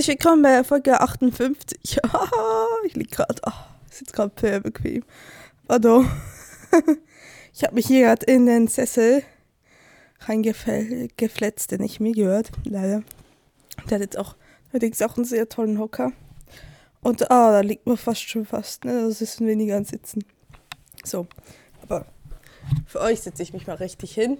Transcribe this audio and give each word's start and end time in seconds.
Herzlich 0.00 0.18
willkommen 0.18 0.42
bei 0.42 0.64
Folge 0.64 0.98
58. 0.98 2.00
ich 2.86 2.94
liege 2.94 3.10
gerade, 3.10 3.34
oh, 3.44 3.52
sitze 3.90 4.14
gerade 4.14 4.32
sehr 4.40 4.60
bequem. 4.60 5.04
Pardon. 5.68 6.08
ich 7.52 7.62
habe 7.64 7.74
mich 7.74 7.86
hier 7.86 8.06
gerade 8.06 8.24
in 8.24 8.46
den 8.46 8.66
Sessel 8.66 9.22
reingefletzt, 10.20 11.72
den 11.72 11.82
ich 11.82 12.00
mir 12.00 12.14
gehört, 12.14 12.50
leider. 12.64 13.02
Der 13.90 13.96
hat 13.96 14.00
jetzt 14.00 14.16
auch, 14.16 14.36
allerdings 14.72 15.02
auch 15.02 15.18
einen 15.18 15.26
sehr 15.26 15.50
tollen 15.50 15.78
Hocker. 15.78 16.12
Und 17.02 17.30
ah, 17.30 17.52
da 17.52 17.60
liegt 17.60 17.86
man 17.86 17.98
fast 17.98 18.22
schon 18.26 18.46
fast, 18.46 18.86
ne? 18.86 19.06
Das 19.06 19.20
ist 19.20 19.38
weniger 19.42 19.76
an 19.76 19.84
Sitzen. 19.84 20.24
So, 21.04 21.26
aber 21.82 22.06
für 22.86 23.02
euch 23.02 23.20
setze 23.20 23.42
ich 23.42 23.52
mich 23.52 23.66
mal 23.66 23.76
richtig 23.76 24.14
hin. 24.14 24.38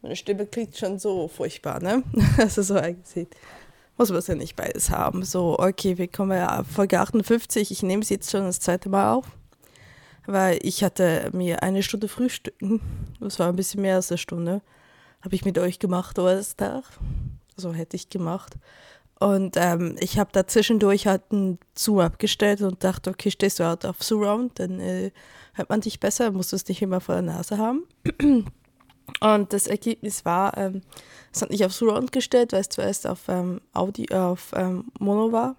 Meine 0.00 0.16
Stimme 0.16 0.46
klingt 0.46 0.76
schon 0.76 0.98
so 0.98 1.28
furchtbar, 1.28 1.80
ne? 1.80 2.02
Also 2.38 2.62
so 2.62 2.74
eingesehen 2.74 3.28
muss 3.98 4.10
man 4.10 4.22
ja 4.26 4.34
nicht 4.34 4.56
beides 4.56 4.90
haben. 4.90 5.22
So, 5.24 5.58
okay, 5.58 5.98
wir 5.98 6.08
kommen 6.08 6.36
ja 6.36 6.64
Folge 6.64 7.00
58. 7.00 7.70
Ich 7.70 7.82
nehme 7.82 8.02
es 8.02 8.08
jetzt 8.08 8.30
schon 8.30 8.42
das 8.42 8.60
zweite 8.60 8.88
Mal 8.88 9.12
auf, 9.12 9.26
weil 10.26 10.58
ich 10.62 10.82
hatte 10.82 11.30
mir 11.32 11.62
eine 11.62 11.82
Stunde 11.82 12.08
frühstücken. 12.08 12.80
Das 13.20 13.38
war 13.38 13.48
ein 13.48 13.56
bisschen 13.56 13.82
mehr 13.82 13.96
als 13.96 14.10
eine 14.10 14.18
Stunde. 14.18 14.62
Habe 15.22 15.34
ich 15.34 15.44
mit 15.44 15.58
euch 15.58 15.78
gemacht, 15.78 16.18
oder 16.18 16.38
ist 16.38 16.58
Tag. 16.58 16.84
So 17.56 17.72
hätte 17.72 17.96
ich 17.96 18.08
gemacht. 18.08 18.54
Und 19.20 19.56
ähm, 19.56 19.94
ich 20.00 20.18
habe 20.18 20.30
da 20.32 20.48
zwischendurch 20.48 21.06
halt 21.06 21.22
einen 21.30 21.60
Zoom 21.76 22.00
abgestellt 22.00 22.60
und 22.60 22.82
dachte, 22.82 23.10
okay, 23.10 23.30
stehst 23.30 23.60
du 23.60 23.64
halt 23.64 23.86
auf 23.86 24.02
Surround, 24.02 24.58
dann 24.58 24.80
äh, 24.80 25.12
hört 25.52 25.68
man 25.68 25.80
dich 25.80 26.00
besser, 26.00 26.32
musst 26.32 26.50
du 26.50 26.56
es 26.56 26.66
nicht 26.66 26.82
immer 26.82 27.00
vor 27.00 27.14
der 27.14 27.22
Nase 27.22 27.56
haben. 27.56 27.84
Und 29.20 29.52
das 29.52 29.66
Ergebnis 29.66 30.24
war, 30.24 30.56
ähm, 30.56 30.82
es 31.32 31.42
hat 31.42 31.50
nicht 31.50 31.64
auf 31.64 31.72
Surround 31.72 32.12
gestellt, 32.12 32.52
weil 32.52 32.60
es 32.60 32.68
zuerst 32.68 33.06
auf 33.06 33.28
ähm, 33.28 33.60
Audi, 33.72 34.12
auf 34.12 34.52
ähm, 34.54 34.86
Mono 34.98 35.32
war. 35.32 35.56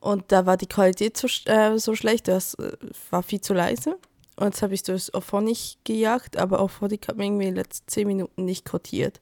Und 0.00 0.32
da 0.32 0.46
war 0.46 0.56
die 0.56 0.66
Qualität 0.66 1.16
so, 1.16 1.28
äh, 1.44 1.78
so 1.78 1.94
schlecht, 1.94 2.28
das 2.28 2.54
äh, 2.54 2.72
war 3.10 3.22
viel 3.22 3.40
zu 3.40 3.54
leise. 3.54 3.98
Und 4.36 4.46
jetzt 4.46 4.62
habe 4.62 4.74
ich 4.74 4.82
das 4.82 5.12
auf 5.12 5.32
Honig 5.32 5.78
gejagt, 5.84 6.38
aber 6.38 6.60
auf 6.60 6.80
Honig 6.80 7.06
hat 7.06 7.16
mir 7.16 7.24
irgendwie 7.24 7.48
in 7.48 7.54
den 7.54 7.62
letzten 7.62 7.88
zehn 7.88 8.06
Minuten 8.06 8.44
nicht 8.44 8.64
kotiert. 8.64 9.20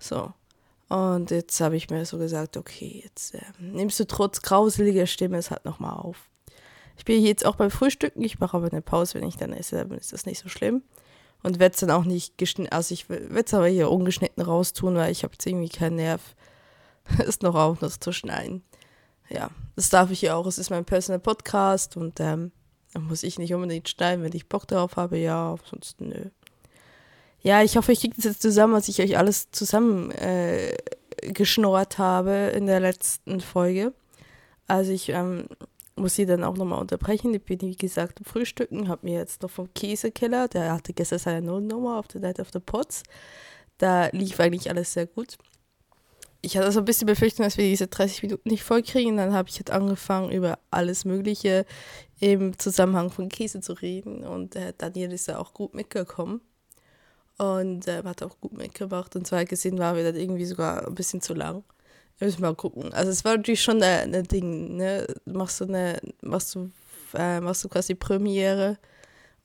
So. 0.00 0.32
Und 0.88 1.30
jetzt 1.30 1.60
habe 1.60 1.76
ich 1.76 1.90
mir 1.90 2.06
so 2.06 2.16
gesagt, 2.16 2.56
okay, 2.56 3.02
jetzt 3.04 3.34
äh, 3.34 3.42
nimmst 3.58 4.00
du 4.00 4.06
trotz 4.06 4.40
grauseliger 4.40 5.06
Stimme 5.06 5.36
es 5.36 5.50
halt 5.50 5.66
nochmal 5.66 5.98
auf. 5.98 6.30
Ich 6.96 7.04
bin 7.04 7.22
jetzt 7.22 7.44
auch 7.44 7.56
beim 7.56 7.70
Frühstücken, 7.70 8.22
ich 8.22 8.40
mache 8.40 8.56
aber 8.56 8.72
eine 8.72 8.80
Pause, 8.80 9.14
wenn 9.14 9.28
ich 9.28 9.36
dann 9.36 9.52
esse, 9.52 9.76
dann 9.76 9.98
ist 9.98 10.12
das 10.12 10.24
nicht 10.24 10.42
so 10.42 10.48
schlimm. 10.48 10.82
Und 11.42 11.60
werde 11.60 11.74
es 11.74 11.80
dann 11.80 11.90
auch 11.90 12.04
nicht 12.04 12.36
geschnitten, 12.36 12.72
also 12.72 12.92
ich 12.92 13.08
werde 13.08 13.44
es 13.44 13.54
aber 13.54 13.68
hier 13.68 13.90
ungeschnitten 13.90 14.42
raustun, 14.42 14.96
weil 14.96 15.12
ich 15.12 15.22
habe 15.22 15.34
jetzt 15.34 15.46
irgendwie 15.46 15.68
keinen 15.68 15.96
Nerv, 15.96 16.34
es 17.18 17.40
noch 17.40 17.54
auch 17.54 17.80
noch 17.80 17.96
zu 17.96 18.12
schneiden. 18.12 18.62
Ja, 19.28 19.50
das 19.76 19.90
darf 19.90 20.10
ich 20.10 20.22
ja 20.22 20.34
auch. 20.34 20.46
Es 20.46 20.58
ist 20.58 20.70
mein 20.70 20.84
Personal 20.84 21.20
Podcast 21.20 21.96
und 21.96 22.18
ähm, 22.18 22.50
da 22.92 23.00
muss 23.00 23.22
ich 23.22 23.38
nicht 23.38 23.54
unbedingt 23.54 23.88
schneiden, 23.88 24.24
wenn 24.24 24.34
ich 24.34 24.48
Bock 24.48 24.66
darauf 24.66 24.96
habe. 24.96 25.18
Ja, 25.18 25.52
ansonsten 25.52 26.08
nö. 26.08 26.24
Ja, 27.40 27.62
ich 27.62 27.76
hoffe, 27.76 27.92
ich 27.92 28.00
kriege 28.00 28.16
das 28.16 28.24
jetzt 28.24 28.42
zusammen, 28.42 28.74
als 28.74 28.88
ich 28.88 29.00
euch 29.00 29.16
alles 29.16 29.50
zusammen 29.52 30.10
äh, 30.12 30.76
geschnorrt 31.22 31.98
habe 31.98 32.52
in 32.54 32.66
der 32.66 32.80
letzten 32.80 33.40
Folge. 33.40 33.92
Also 34.66 34.92
ich 34.92 35.10
ähm, 35.10 35.46
muss 36.00 36.14
sie 36.14 36.26
dann 36.26 36.44
auch 36.44 36.56
nochmal 36.56 36.80
unterbrechen. 36.80 37.34
Ich 37.34 37.42
bin, 37.42 37.60
wie 37.60 37.76
gesagt, 37.76 38.20
Frühstücken, 38.24 38.88
habe 38.88 39.06
mir 39.06 39.18
jetzt 39.18 39.42
noch 39.42 39.50
vom 39.50 39.72
Käsekeller, 39.74 40.48
der 40.48 40.72
hatte 40.72 40.92
gestern 40.92 41.18
seine 41.18 41.42
Nullnummer 41.42 41.98
auf 41.98 42.08
der 42.08 42.20
Night 42.20 42.40
of 42.40 42.48
the 42.52 42.60
Pots. 42.60 43.02
Da 43.78 44.08
lief 44.08 44.40
eigentlich 44.40 44.70
alles 44.70 44.92
sehr 44.92 45.06
gut. 45.06 45.38
Ich 46.40 46.56
hatte 46.56 46.70
so 46.70 46.78
ein 46.80 46.84
bisschen 46.84 47.06
Befürchtung, 47.06 47.44
dass 47.44 47.56
wir 47.56 47.64
diese 47.64 47.88
30 47.88 48.22
Minuten 48.22 48.48
nicht 48.48 48.62
vollkriegen. 48.62 49.16
Dann 49.16 49.32
habe 49.32 49.48
ich 49.48 49.58
jetzt 49.58 49.72
angefangen, 49.72 50.30
über 50.30 50.58
alles 50.70 51.04
Mögliche 51.04 51.66
im 52.20 52.56
Zusammenhang 52.58 53.10
von 53.10 53.28
Käse 53.28 53.60
zu 53.60 53.72
reden. 53.72 54.24
Und 54.24 54.54
äh, 54.54 54.72
Daniel 54.76 55.12
ist 55.12 55.26
ja 55.26 55.38
auch 55.38 55.52
gut 55.52 55.74
mitgekommen. 55.74 56.40
Und 57.38 57.88
äh, 57.88 58.02
hat 58.04 58.22
auch 58.22 58.38
gut 58.40 58.52
mitgemacht. 58.52 59.16
Und 59.16 59.26
zwar 59.26 59.44
gesehen 59.44 59.78
war 59.78 59.94
mir 59.94 60.04
dann 60.04 60.16
irgendwie 60.16 60.44
sogar 60.44 60.86
ein 60.86 60.94
bisschen 60.94 61.20
zu 61.20 61.34
lang. 61.34 61.64
Müssen 62.20 62.40
wir 62.40 62.48
mal 62.48 62.54
gucken. 62.56 62.92
Also 62.92 63.10
es 63.10 63.24
war 63.24 63.36
natürlich 63.36 63.62
schon 63.62 63.82
ein 63.82 64.10
ne 64.10 64.22
Ding, 64.22 64.76
ne? 64.76 65.06
Machst 65.24 65.60
du 65.60 65.64
eine, 65.64 66.00
machst 66.20 66.54
du, 66.54 66.70
äh, 67.14 67.40
machst 67.40 67.64
du 67.64 67.68
quasi 67.68 67.94
Premiere 67.94 68.78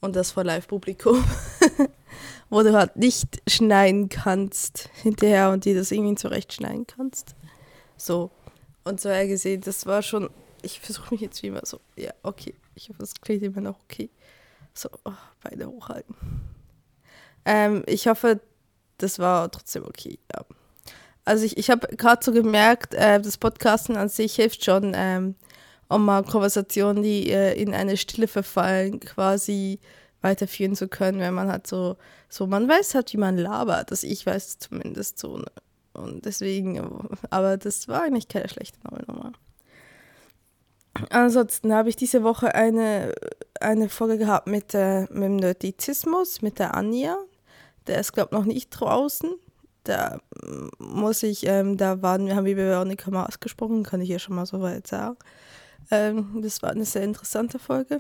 und 0.02 0.16
das 0.16 0.32
vor 0.32 0.44
Live-Publikum, 0.44 1.24
wo 2.50 2.64
du 2.64 2.74
halt 2.74 2.96
nicht 2.96 3.42
schneiden 3.48 4.10
kannst 4.10 4.90
hinterher 5.02 5.52
und 5.52 5.66
dir 5.66 5.76
das 5.76 5.92
irgendwie 5.92 6.16
zurechtschneiden 6.16 6.88
kannst. 6.88 7.36
So. 7.96 8.32
Und 8.84 9.00
so 9.00 9.10
ja 9.10 9.26
gesehen, 9.26 9.62
das 9.62 9.86
war 9.86 10.02
schon, 10.02 10.30
ich 10.62 10.80
versuche 10.82 11.14
mich 11.14 11.22
jetzt 11.22 11.42
wie 11.42 11.48
immer 11.48 11.66
so, 11.66 11.80
ja, 11.96 12.12
okay, 12.24 12.54
ich 12.76 12.90
hoffe, 12.90 13.04
es 13.04 13.14
klingt 13.14 13.44
immer 13.44 13.62
noch 13.62 13.80
okay. 13.84 14.10
So, 14.74 14.90
oh, 15.06 15.14
Beine 15.42 15.68
hochhalten. 15.68 16.16
Ähm, 17.46 17.84
ich 17.86 18.08
hoffe, 18.08 18.42
das 18.98 19.20
war 19.20 19.50
trotzdem 19.52 19.86
okay, 19.86 20.20
ja. 20.34 20.44
Also 21.26 21.46
ich, 21.46 21.58
ich 21.58 21.70
habe 21.70 21.88
gerade 21.96 22.24
so 22.24 22.32
gemerkt, 22.32 22.94
äh, 22.94 23.22
das 23.22 23.38
Podcasten 23.38 23.96
an 23.96 24.10
sich 24.10 24.36
hilft 24.36 24.66
schon, 24.66 24.94
ähm, 24.96 25.36
um 25.88 26.06
mal 26.06 26.24
Konversationen, 26.24 27.04
die 27.04 27.30
äh, 27.30 27.54
in 27.54 27.74
eine 27.74 27.98
Stille 27.98 28.28
verfallen, 28.28 29.00
quasi 29.00 29.80
weiterführen 30.22 30.76
zu 30.76 30.88
können, 30.88 31.20
wenn 31.20 31.34
man 31.34 31.50
halt 31.52 31.68
so, 31.68 31.98
so 32.30 32.48
man 32.48 32.68
weiß 32.68 32.96
halt, 32.96 33.14
wie 33.14 33.18
man 33.18 33.38
labert. 33.38 33.92
Das 33.92 34.04
ich 34.04 34.26
weiß 34.26 34.58
zumindest 34.60 35.20
so. 35.20 35.38
Ne? 35.38 35.46
Und 35.94 36.26
deswegen, 36.26 37.08
aber 37.30 37.58
das 37.58 37.88
war 37.88 38.04
eigentlich 38.04 38.28
keine 38.28 38.50
schlechte 38.50 38.80
Nummer. 39.08 39.34
Ansonsten 41.10 41.74
habe 41.74 41.90
ich 41.90 41.96
diese 41.96 42.24
Woche 42.24 42.54
eine, 42.54 43.14
eine 43.60 43.90
Folge 43.90 44.18
gehabt 44.18 44.48
mit, 44.48 44.74
äh, 44.74 45.02
mit 45.04 45.24
dem 45.24 45.36
Nerdizismus, 45.38 46.42
mit 46.42 46.60
der 46.60 46.76
Anja. 46.76 47.18
Der 47.88 48.00
ist, 48.00 48.14
glaube 48.14 48.30
ich, 48.32 48.38
noch 48.38 48.46
nicht 48.46 48.70
draußen 48.70 49.34
da 49.84 50.20
muss 50.80 51.24
ich, 51.24 51.46
ähm, 51.46 51.78
da 51.78 52.02
waren 52.02 52.26
wir, 52.26 52.36
haben 52.36 52.46
wir 52.46 52.54
über 52.54 52.64
Veronika 52.64 53.12
Mars 53.12 53.40
gesprochen, 53.40 53.84
kann 53.84 54.02
ich 54.02 54.10
ja 54.10 54.20
schon 54.20 54.36
mal 54.36 54.46
so 54.46 54.62
weit 54.62 54.88
sagen. 54.88 55.18
Ähm, 55.92 56.42
das 56.42 56.62
war 56.62 56.72
eine 56.72 56.86
sehr 56.86 57.04
interessante 57.04 57.60
Folge. 57.60 58.00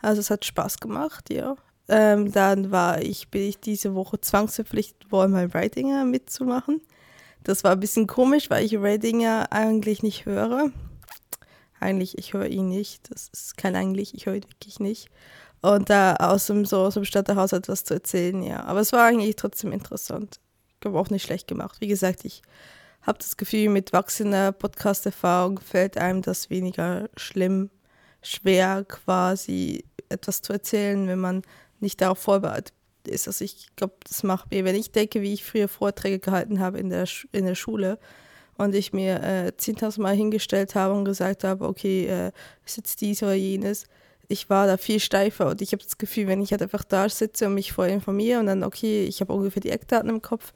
Also 0.00 0.20
es 0.20 0.30
hat 0.30 0.44
Spaß 0.44 0.78
gemacht, 0.78 1.30
ja. 1.30 1.56
Ähm, 1.88 2.32
dann 2.32 2.70
war 2.70 3.02
ich, 3.02 3.28
bin 3.28 3.42
ich 3.42 3.58
diese 3.58 3.94
Woche 3.94 4.20
zwangsverpflichtet 4.20 5.10
worden, 5.10 5.32
mein 5.32 5.52
Writinger 5.52 6.04
mitzumachen. 6.04 6.80
Das 7.44 7.64
war 7.64 7.72
ein 7.72 7.80
bisschen 7.80 8.06
komisch, 8.06 8.50
weil 8.50 8.64
ich 8.64 8.76
Ratinger 8.76 9.50
eigentlich 9.50 10.02
nicht 10.02 10.26
höre. 10.26 10.70
Eigentlich, 11.80 12.16
ich 12.18 12.34
höre 12.34 12.46
ihn 12.46 12.68
nicht. 12.68 13.10
Das 13.10 13.28
ist 13.32 13.56
kein 13.56 13.74
eigentlich, 13.74 14.14
ich 14.14 14.26
höre 14.26 14.36
ihn 14.36 14.48
wirklich 14.48 14.78
nicht. 14.78 15.08
Und 15.60 15.90
da 15.90 16.14
aus 16.16 16.46
dem, 16.46 16.64
so 16.64 16.78
aus 16.78 16.94
dem 16.94 17.04
Stadthaus 17.04 17.52
etwas 17.52 17.84
zu 17.84 17.94
erzählen, 17.94 18.42
ja. 18.42 18.64
Aber 18.64 18.80
es 18.80 18.92
war 18.92 19.04
eigentlich 19.04 19.34
trotzdem 19.36 19.72
interessant 19.72 20.38
glaube 20.82 20.98
auch 20.98 21.08
nicht 21.08 21.24
schlecht 21.24 21.48
gemacht. 21.48 21.80
Wie 21.80 21.86
gesagt, 21.88 22.24
ich 22.26 22.42
habe 23.02 23.18
das 23.18 23.36
Gefühl, 23.36 23.70
mit 23.70 23.92
wachsender 23.92 24.52
Podcast-Erfahrung 24.52 25.58
fällt 25.60 25.96
einem 25.96 26.22
das 26.22 26.50
weniger 26.50 27.08
schlimm, 27.16 27.70
schwer 28.20 28.84
quasi 28.84 29.84
etwas 30.08 30.42
zu 30.42 30.52
erzählen, 30.52 31.08
wenn 31.08 31.18
man 31.18 31.42
nicht 31.80 32.00
darauf 32.00 32.18
vorbereitet 32.18 32.74
ist. 33.04 33.26
Also 33.26 33.44
ich 33.44 33.74
glaube, 33.74 33.94
das 34.06 34.22
macht 34.22 34.50
mir, 34.50 34.64
wenn 34.64 34.76
ich 34.76 34.92
denke, 34.92 35.22
wie 35.22 35.32
ich 35.32 35.44
früher 35.44 35.68
Vorträge 35.68 36.18
gehalten 36.18 36.60
habe 36.60 36.78
in 36.78 36.90
der, 36.90 37.08
in 37.32 37.46
der 37.46 37.56
Schule 37.56 37.98
und 38.56 38.74
ich 38.74 38.92
mir 38.92 39.20
äh, 39.22 39.52
10.000 39.56 40.00
Mal 40.00 40.14
hingestellt 40.14 40.74
habe 40.74 40.94
und 40.94 41.04
gesagt 41.04 41.42
habe, 41.42 41.66
okay, 41.66 42.06
äh, 42.06 42.32
ist 42.64 42.76
jetzt 42.76 43.00
dies 43.00 43.22
oder 43.22 43.34
jenes, 43.34 43.86
ich 44.28 44.48
war 44.48 44.66
da 44.66 44.76
viel 44.76 45.00
steifer 45.00 45.48
und 45.50 45.60
ich 45.60 45.72
habe 45.72 45.82
das 45.82 45.98
Gefühl, 45.98 46.26
wenn 46.26 46.42
ich 46.42 46.52
halt 46.52 46.62
einfach 46.62 46.84
da 46.84 47.08
sitze 47.08 47.46
und 47.46 47.54
mich 47.54 47.72
vorher 47.72 47.94
informiere 47.94 48.40
und 48.40 48.46
dann, 48.46 48.64
okay, 48.64 49.04
ich 49.04 49.20
habe 49.20 49.32
ungefähr 49.32 49.60
die 49.62 49.70
Eckdaten 49.70 50.08
im 50.08 50.22
Kopf 50.22 50.52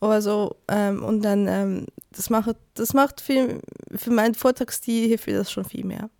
oder 0.00 0.22
so 0.22 0.56
ähm, 0.68 1.02
und 1.02 1.22
dann, 1.22 1.46
ähm, 1.46 1.86
das 2.12 2.30
macht, 2.30 2.56
das 2.74 2.94
macht 2.94 3.20
viel, 3.20 3.60
für 3.94 4.10
meinen 4.10 4.34
Vortragsstil 4.34 5.08
hilft 5.08 5.26
mir 5.26 5.38
das 5.38 5.50
schon 5.50 5.64
viel 5.64 5.84
mehr. 5.84 6.10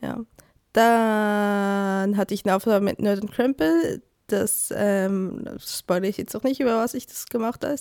Ja. 0.00 0.20
Dann 0.72 2.16
hatte 2.16 2.34
ich 2.34 2.44
eine 2.44 2.56
Aufnahme 2.56 2.84
mit 2.84 3.00
Nerd 3.00 3.30
Krempel, 3.30 4.02
das, 4.26 4.72
ähm, 4.74 5.44
spoilere 5.58 6.08
ich 6.08 6.16
jetzt 6.16 6.34
auch 6.34 6.42
nicht, 6.42 6.60
über 6.60 6.78
was 6.78 6.94
ich 6.94 7.06
das 7.06 7.26
gemacht 7.26 7.64
habe. 7.64 7.76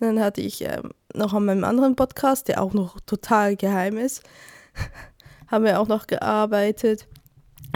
Dann 0.00 0.20
hatte 0.20 0.40
ich 0.40 0.62
ähm, 0.62 0.90
noch 1.14 1.32
an 1.32 1.44
meinem 1.44 1.64
anderen 1.64 1.96
Podcast, 1.96 2.48
der 2.48 2.62
auch 2.62 2.72
noch 2.72 3.00
total 3.00 3.56
geheim 3.56 3.96
ist, 3.96 4.22
haben 5.48 5.64
wir 5.64 5.80
auch 5.80 5.88
noch 5.88 6.06
gearbeitet. 6.06 7.06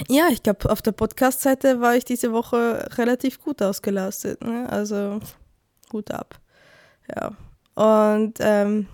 Ja, 0.09 0.29
ich 0.31 0.43
glaube, 0.43 0.71
auf 0.71 0.83
der 0.83 0.93
Podcast-Seite 0.93 1.81
war 1.81 1.97
ich 1.97 2.05
diese 2.05 2.33
Woche 2.33 2.89
relativ 2.97 3.41
gut 3.41 3.63
ausgelastet. 3.63 4.43
Ne? 4.43 4.69
Also 4.69 5.21
gut 5.89 6.11
ab. 6.11 6.41
Ja. 7.15 7.37
Und 7.75 8.35
ähm, 8.41 8.89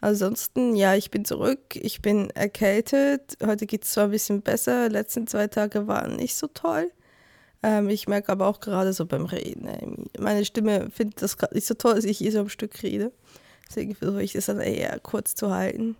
ansonsten, 0.00 0.74
ja, 0.74 0.94
ich 0.94 1.10
bin 1.10 1.24
zurück. 1.24 1.76
Ich 1.76 2.02
bin 2.02 2.30
erkältet. 2.30 3.36
Heute 3.44 3.66
geht 3.66 3.84
es 3.84 3.92
zwar 3.92 4.04
ein 4.04 4.10
bisschen 4.10 4.42
besser. 4.42 4.88
Die 4.88 4.94
letzten 4.94 5.26
zwei 5.26 5.48
Tage 5.48 5.86
waren 5.86 6.16
nicht 6.16 6.36
so 6.36 6.46
toll. 6.46 6.90
Ähm, 7.62 7.88
ich 7.88 8.08
merke 8.08 8.32
aber 8.32 8.46
auch 8.46 8.60
gerade 8.60 8.92
so 8.92 9.06
beim 9.06 9.26
Reden. 9.26 10.10
Meine 10.18 10.44
Stimme 10.44 10.90
findet 10.90 11.22
das 11.22 11.36
gerade 11.36 11.54
nicht 11.54 11.66
so 11.66 11.74
toll, 11.74 11.94
dass 11.94 12.04
ich 12.04 12.18
hier 12.18 12.32
so 12.32 12.40
am 12.40 12.48
Stück 12.48 12.82
rede. 12.82 13.12
Deswegen 13.68 13.94
versuche 13.94 14.22
ich 14.22 14.32
das 14.32 14.46
dann 14.46 14.60
eher 14.60 14.98
kurz 15.00 15.34
zu 15.34 15.54
halten. 15.54 15.96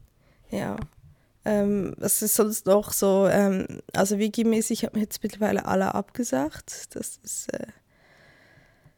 Ja. 0.50 0.76
Ähm, 1.44 1.94
was 1.96 2.22
ist 2.22 2.36
sonst 2.36 2.66
noch 2.66 2.92
so? 2.92 3.26
Ähm, 3.28 3.66
also 3.92 4.18
Wiki-mäßig 4.18 4.84
habe 4.84 4.98
ich 4.98 5.02
jetzt 5.02 5.22
mittlerweile 5.22 5.64
alle 5.64 5.94
abgesagt. 5.94 6.94
Das 6.94 7.18
ist 7.22 7.52
äh, 7.52 7.66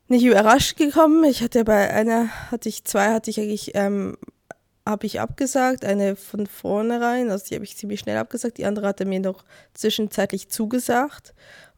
nicht 0.08 0.24
überrascht 0.24 0.76
gekommen. 0.76 1.24
Ich 1.24 1.42
hatte 1.42 1.64
bei 1.64 1.90
einer, 1.90 2.28
hatte 2.50 2.68
ich 2.68 2.84
zwei, 2.84 3.14
hatte 3.14 3.30
ich 3.30 3.40
eigentlich, 3.40 3.70
ähm, 3.74 4.18
habe 4.86 5.06
ich 5.06 5.20
abgesagt. 5.20 5.84
Eine 5.84 6.16
von 6.16 6.46
vornherein, 6.46 7.30
also 7.30 7.46
die 7.48 7.54
habe 7.54 7.64
ich 7.64 7.76
ziemlich 7.76 8.00
schnell 8.00 8.18
abgesagt. 8.18 8.58
Die 8.58 8.66
andere 8.66 8.88
hatte 8.88 9.06
mir 9.06 9.20
noch 9.20 9.44
zwischenzeitlich 9.72 10.50
zugesagt. 10.50 11.34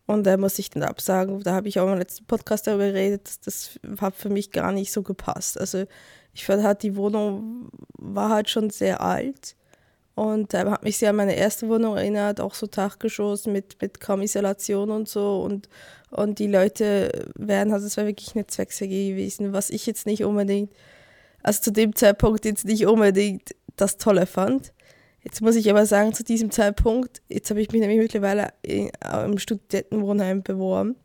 Und 0.06 0.24
da 0.24 0.36
muss 0.36 0.58
ich 0.58 0.70
dann 0.70 0.84
absagen. 0.84 1.42
Da 1.42 1.54
habe 1.54 1.68
ich 1.68 1.80
auch 1.80 1.92
im 1.92 1.98
letzten 1.98 2.26
Podcast 2.26 2.66
darüber 2.66 2.86
geredet. 2.86 3.28
Das 3.44 3.78
hat 4.00 4.14
für 4.14 4.30
mich 4.30 4.52
gar 4.52 4.72
nicht 4.72 4.92
so 4.92 5.02
gepasst. 5.02 5.58
Also 5.58 5.84
ich 6.32 6.44
fand 6.44 6.62
halt, 6.62 6.82
die 6.82 6.96
Wohnung 6.96 7.70
war 7.94 8.30
halt 8.30 8.50
schon 8.50 8.70
sehr 8.70 9.00
alt. 9.00 9.56
Und 10.16 10.54
da 10.54 10.62
äh, 10.62 10.70
hat 10.70 10.82
mich 10.82 10.96
sehr 10.96 11.10
an 11.10 11.16
meine 11.16 11.36
erste 11.36 11.68
Wohnung 11.68 11.96
erinnert, 11.96 12.40
auch 12.40 12.54
so 12.54 12.66
Dachgeschoss 12.66 13.46
mit, 13.46 13.80
mit 13.80 14.00
kaum 14.00 14.22
Isolation 14.22 14.90
und 14.90 15.08
so. 15.08 15.42
Und, 15.42 15.68
und 16.10 16.38
die 16.38 16.46
Leute 16.48 17.26
wären, 17.36 17.70
also 17.70 17.86
es 17.86 17.98
war 17.98 18.06
wirklich 18.06 18.34
eine 18.34 18.46
Zweckswege 18.46 19.10
gewesen, 19.10 19.52
was 19.52 19.68
ich 19.68 19.84
jetzt 19.84 20.06
nicht 20.06 20.24
unbedingt, 20.24 20.72
also 21.42 21.62
zu 21.62 21.70
dem 21.70 21.94
Zeitpunkt 21.94 22.46
jetzt 22.46 22.64
nicht 22.64 22.86
unbedingt 22.86 23.54
das 23.76 23.98
Tolle 23.98 24.24
fand. 24.24 24.72
Jetzt 25.22 25.42
muss 25.42 25.54
ich 25.54 25.68
aber 25.68 25.84
sagen, 25.84 26.14
zu 26.14 26.24
diesem 26.24 26.50
Zeitpunkt, 26.50 27.20
jetzt 27.28 27.50
habe 27.50 27.60
ich 27.60 27.70
mich 27.70 27.80
nämlich 27.82 27.98
mittlerweile 27.98 28.54
im 28.62 29.38
Studentenwohnheim 29.38 30.42
beworben 30.42 30.96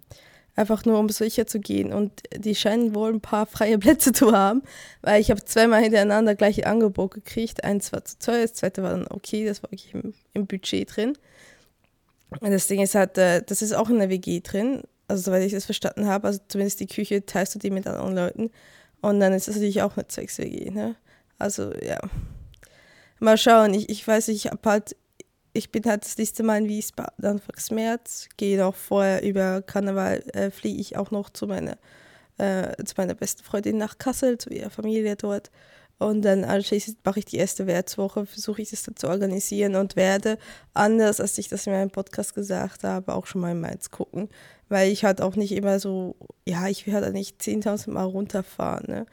einfach 0.56 0.86
nur 0.86 1.00
um 1.00 1.10
sicher 1.10 1.48
zu 1.48 1.60
gehen. 1.60 1.94
Und 1.94 2.12
die 2.36 2.56
scheinen 2.56 2.94
wohl 2.94 3.14
ein 3.14 3.22
paar 3.22 3.46
freie 3.46 3.78
Plätze 3.80 4.12
zu 4.12 4.34
haben, 4.34 4.64
weil 5.02 5.22
ich 5.22 5.32
habe 5.32 5.44
zweimal 5.46 5.82
hintereinander 5.82 6.36
gleiche 6.36 6.68
Angebot 6.68 7.14
gekriegt. 7.14 7.64
Eins 7.64 7.92
war 7.94 8.04
zu 8.06 8.20
teuer, 8.20 8.42
das 8.42 8.54
zweite 8.54 8.84
war 8.84 8.92
dann 8.92 9.08
okay, 9.10 9.46
das 9.46 9.64
war 9.64 9.72
wirklich 9.72 9.94
im, 9.94 10.14
im 10.34 10.48
Budget 10.48 10.96
drin. 10.96 11.18
Und 12.40 12.52
das 12.52 12.68
Ding 12.68 12.82
ist 12.82 12.96
halt, 12.96 13.18
äh, 13.18 13.44
das 13.46 13.62
ist 13.62 13.74
auch 13.74 13.90
in 13.90 14.00
der 14.00 14.10
WG 14.10 14.40
drin, 14.40 14.84
also 15.08 15.24
soweit 15.24 15.44
ich 15.44 15.52
das 15.52 15.66
verstanden 15.66 16.08
habe, 16.08 16.28
also 16.28 16.40
zumindest 16.48 16.80
die 16.80 16.88
Küche 16.88 17.26
teilst 17.26 17.54
du 17.56 17.60
die 17.60 17.70
mit 17.70 17.86
anderen 17.88 18.16
Leuten. 18.16 18.52
Und 19.02 19.20
dann 19.20 19.34
ist 19.34 19.48
das 19.48 19.56
natürlich 19.56 19.82
auch 19.82 19.98
eine 19.98 20.08
Zwecks-WG, 20.08 20.72
ne? 20.72 20.96
Also, 21.38 21.74
ja. 21.74 22.00
Mal 23.20 23.38
schauen, 23.38 23.74
ich, 23.74 23.90
ich 23.90 24.08
weiß, 24.08 24.30
ich 24.30 24.48
habe 24.48 24.70
halt 24.70 24.96
ich 25.54 25.72
bin 25.72 25.84
halt 25.86 26.06
das 26.06 26.18
nächste 26.18 26.44
Mal 26.44 26.60
in 26.60 26.70
Wiesbaden 26.70 27.26
Anfangs 27.26 27.72
März, 27.72 28.30
gehe 28.38 28.58
noch 28.58 28.76
vorher 28.76 29.24
über 29.24 29.62
Karneval, 29.62 30.24
äh, 30.34 30.52
fliege 30.52 30.80
ich 30.80 30.98
auch 30.98 31.12
noch 31.12 31.30
zu 31.30 31.48
meiner, 31.48 31.78
äh, 32.38 32.72
zu 32.84 32.96
meiner 32.98 33.16
besten 33.16 33.44
Freundin 33.44 33.78
nach 33.78 33.98
Kassel, 33.98 34.38
zu 34.38 34.50
ihrer 34.50 34.70
Familie 34.70 35.16
dort. 35.16 35.52
Und 36.00 36.24
dann 36.24 36.44
anschließend 36.44 36.98
mache 37.06 37.20
ich 37.20 37.26
die 37.26 37.38
erste 37.38 37.68
Wertswoche, 37.68 38.26
versuche 38.26 38.64
ich 38.64 38.72
das 38.72 38.82
dann 38.82 38.96
zu 38.96 39.08
organisieren 39.08 39.76
und 39.76 39.96
werde, 39.96 40.40
anders 40.74 41.20
als 41.20 41.38
ich 41.38 41.48
das 41.48 41.68
in 41.68 41.74
meinem 41.74 41.92
Podcast 41.92 42.34
gesagt 42.34 42.84
habe, 42.84 43.14
auch 43.14 43.28
schon 43.28 43.42
mal 43.42 43.52
in 43.52 43.62
Mainz 43.62 43.92
gucken. 43.92 44.30
Weil 44.68 44.92
ich 44.92 45.04
halt 45.04 45.22
auch 45.22 45.36
nicht 45.36 45.52
immer 45.52 45.80
so, 45.80 46.16
ja, 46.48 46.68
ich 46.68 46.88
will 46.88 46.96
halt 46.96 47.14
nicht 47.14 47.40
10.000 47.40 47.92
Mal 47.92 48.06
runterfahren. 48.06 48.86
Ne? 48.88 49.06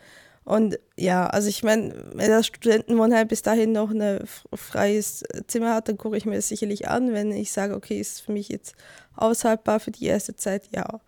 Und 0.49 0.79
ja, 0.97 1.27
also 1.27 1.51
ich 1.51 1.63
meine, 1.63 1.93
wenn 2.15 2.31
das 2.31 2.47
Studentenwohnheim 2.47 3.29
bis 3.29 3.43
dahin 3.43 3.73
noch 3.73 3.91
ein 3.91 4.21
freies 4.55 5.23
Zimmer 5.47 5.75
hat, 5.75 5.89
dann 5.91 5.99
gucke 5.99 6.17
ich 6.17 6.25
mir 6.25 6.37
das 6.37 6.49
sicherlich 6.49 6.89
an. 6.89 7.13
Wenn 7.13 7.33
ich 7.33 7.53
sage, 7.53 7.75
okay, 7.75 8.01
ist 8.01 8.23
für 8.23 8.33
mich 8.33 8.49
jetzt 8.49 8.75
aushaltbar 9.15 9.79
für 9.79 9.91
die 9.91 10.07
erste 10.07 10.37
Zeit, 10.37 10.71
ja. 10.75 11.03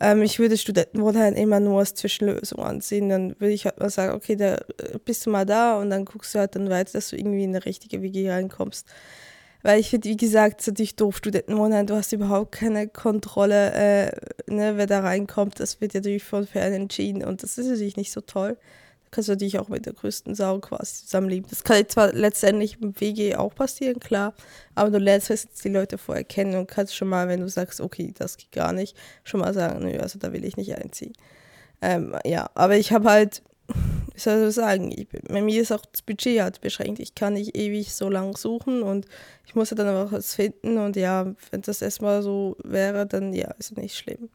Ähm, 0.00 0.20
ich 0.20 0.38
würde 0.38 0.58
Studentenwohnheim 0.58 1.32
immer 1.32 1.60
nur 1.60 1.78
als 1.78 1.94
Zwischenlösung 1.94 2.58
ansehen. 2.58 3.08
Dann 3.08 3.30
würde 3.40 3.54
ich 3.54 3.64
halt 3.64 3.80
mal 3.80 3.88
sagen, 3.88 4.12
okay, 4.12 4.36
da 4.36 4.56
äh, 4.56 4.98
bist 5.02 5.24
du 5.24 5.30
mal 5.30 5.46
da 5.46 5.78
und 5.80 5.88
dann 5.88 6.04
guckst 6.04 6.34
du 6.34 6.40
halt 6.40 6.54
dann 6.54 6.68
weiter, 6.68 6.92
dass 6.92 7.08
du 7.08 7.16
irgendwie 7.16 7.44
in 7.44 7.56
eine 7.56 7.64
richtige 7.64 8.02
WG 8.02 8.30
reinkommst. 8.30 8.86
Weil 9.64 9.80
ich 9.80 9.88
finde, 9.88 10.10
wie 10.10 10.16
gesagt, 10.18 10.60
es 10.60 10.66
ist 10.66 10.72
natürlich 10.72 10.94
doof, 10.94 11.16
Studentenwohnheim, 11.16 11.86
du 11.86 11.96
hast 11.96 12.12
überhaupt 12.12 12.52
keine 12.52 12.86
Kontrolle, 12.86 13.72
äh, 13.72 14.12
ne, 14.46 14.76
wer 14.76 14.86
da 14.86 15.00
reinkommt. 15.00 15.58
Das 15.58 15.80
wird 15.80 15.94
ja 15.94 16.00
natürlich 16.00 16.22
von 16.22 16.46
fern 16.46 16.74
entschieden 16.74 17.24
und 17.24 17.42
das 17.42 17.56
ist 17.56 17.68
natürlich 17.68 17.96
nicht 17.96 18.12
so 18.12 18.20
toll. 18.20 18.58
Da 19.04 19.08
kannst 19.10 19.28
du 19.28 19.32
natürlich 19.32 19.58
auch 19.58 19.70
mit 19.70 19.86
der 19.86 19.94
größten 19.94 20.34
Sau 20.34 20.58
quasi 20.58 21.06
zusammenleben. 21.06 21.48
Das 21.48 21.64
kann 21.64 21.88
zwar 21.88 22.12
letztendlich 22.12 22.76
im 22.82 23.00
WG 23.00 23.36
auch 23.36 23.54
passieren, 23.54 24.00
klar, 24.00 24.34
aber 24.74 24.90
du 24.90 24.98
lernst 24.98 25.30
jetzt 25.30 25.64
die 25.64 25.70
Leute 25.70 25.96
vorher 25.96 26.24
kennen 26.24 26.56
und 26.56 26.66
kannst 26.66 26.94
schon 26.94 27.08
mal, 27.08 27.26
wenn 27.28 27.40
du 27.40 27.48
sagst, 27.48 27.80
okay, 27.80 28.12
das 28.14 28.36
geht 28.36 28.52
gar 28.52 28.74
nicht, 28.74 28.94
schon 29.24 29.40
mal 29.40 29.54
sagen, 29.54 29.82
nö, 29.82 29.98
also 29.98 30.18
da 30.18 30.34
will 30.34 30.44
ich 30.44 30.58
nicht 30.58 30.76
einziehen. 30.76 31.14
Ähm, 31.80 32.14
ja, 32.26 32.50
aber 32.54 32.76
ich 32.76 32.92
habe 32.92 33.08
halt 33.08 33.42
wie 34.14 34.20
soll 34.20 34.48
ich 34.48 34.54
sagen, 34.54 34.92
ich, 34.92 35.08
bei 35.08 35.42
mir 35.42 35.60
ist 35.60 35.72
auch 35.72 35.84
das 35.84 36.02
Budget 36.02 36.40
halt 36.40 36.60
beschränkt. 36.60 37.00
Ich 37.00 37.14
kann 37.14 37.34
nicht 37.34 37.56
ewig 37.56 37.92
so 37.92 38.08
lang 38.08 38.36
suchen 38.36 38.82
und 38.82 39.06
ich 39.44 39.56
muss 39.56 39.70
ja 39.70 39.76
dann 39.76 39.88
auch 39.88 40.12
was 40.12 40.34
finden 40.34 40.78
und 40.78 40.94
ja, 40.96 41.34
wenn 41.50 41.62
das 41.62 41.82
erstmal 41.82 42.22
so 42.22 42.56
wäre, 42.62 43.06
dann 43.06 43.32
ja, 43.32 43.50
ist 43.58 43.76
nicht 43.76 43.96
schlimm. 43.96 44.30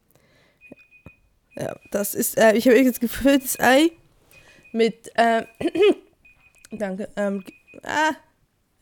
Ja, 1.55 1.75
das 1.91 2.13
ist, 2.13 2.37
äh, 2.37 2.53
ich 2.53 2.67
habe 2.67 2.77
jetzt 2.77 2.99
gefülltes 3.01 3.59
Ei 3.59 3.91
mit, 4.73 5.11
äh, 5.15 5.45
danke, 6.71 7.09
ähm, 7.15 7.43
ah, 7.83 8.11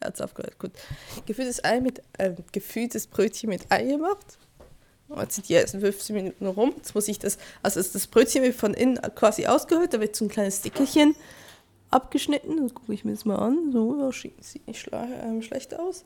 hat 0.03 0.15
es 0.15 0.21
aufgehört, 0.21 0.57
gut. 0.57 0.71
Gefülltes 1.27 1.63
Ei 1.63 1.79
mit, 1.79 2.01
äh, 2.17 2.33
gefülltes 2.51 3.05
Brötchen 3.05 3.49
mit 3.49 3.71
Ei 3.71 3.83
gemacht 3.83 4.39
Jetzt 5.15 5.35
sind 5.35 5.49
die 5.49 5.53
ersten 5.53 5.79
15 5.79 6.15
Minuten 6.15 6.45
rum. 6.45 6.73
Jetzt 6.75 6.93
muss 6.93 7.07
ich 7.07 7.19
das, 7.19 7.37
also 7.63 7.79
ist 7.79 7.95
das 7.95 8.07
Brötchen 8.07 8.43
wird 8.43 8.55
von 8.55 8.73
innen 8.73 8.99
quasi 9.15 9.47
ausgehöhlt, 9.47 9.93
da 9.93 10.01
wird 10.01 10.15
so 10.15 10.25
ein 10.25 10.29
kleines 10.29 10.57
Stickerchen 10.57 11.15
abgeschnitten. 11.89 12.61
Das 12.61 12.73
gucke 12.73 12.93
ich 12.93 13.05
mir 13.05 13.11
jetzt 13.11 13.25
mal 13.25 13.37
an. 13.37 13.71
So, 13.71 14.11
sieht 14.11 14.67
nicht 14.67 14.89
ähm, 14.91 15.41
schlecht 15.41 15.77
aus. 15.79 16.03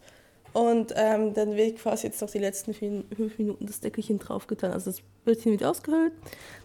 Und 0.53 0.93
ähm, 0.95 1.33
dann 1.33 1.55
wird 1.55 1.79
quasi 1.79 2.07
jetzt 2.07 2.21
noch 2.21 2.29
die 2.29 2.39
letzten 2.39 2.73
fünf 2.73 3.37
Minuten 3.37 3.65
das 3.65 3.79
Deckelchen 3.79 4.19
draufgetan. 4.19 4.71
Also 4.71 4.91
das 4.91 5.01
Brötchen 5.23 5.51
wird 5.51 5.63
ausgehöhlt, 5.63 6.13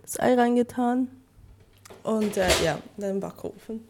das 0.02 0.18
Ei 0.18 0.34
reingetan 0.34 1.08
und 2.02 2.37
äh, 2.37 2.49
ja, 2.64 2.80
dann 2.96 3.10
im 3.10 3.20
Backofen. 3.20 3.87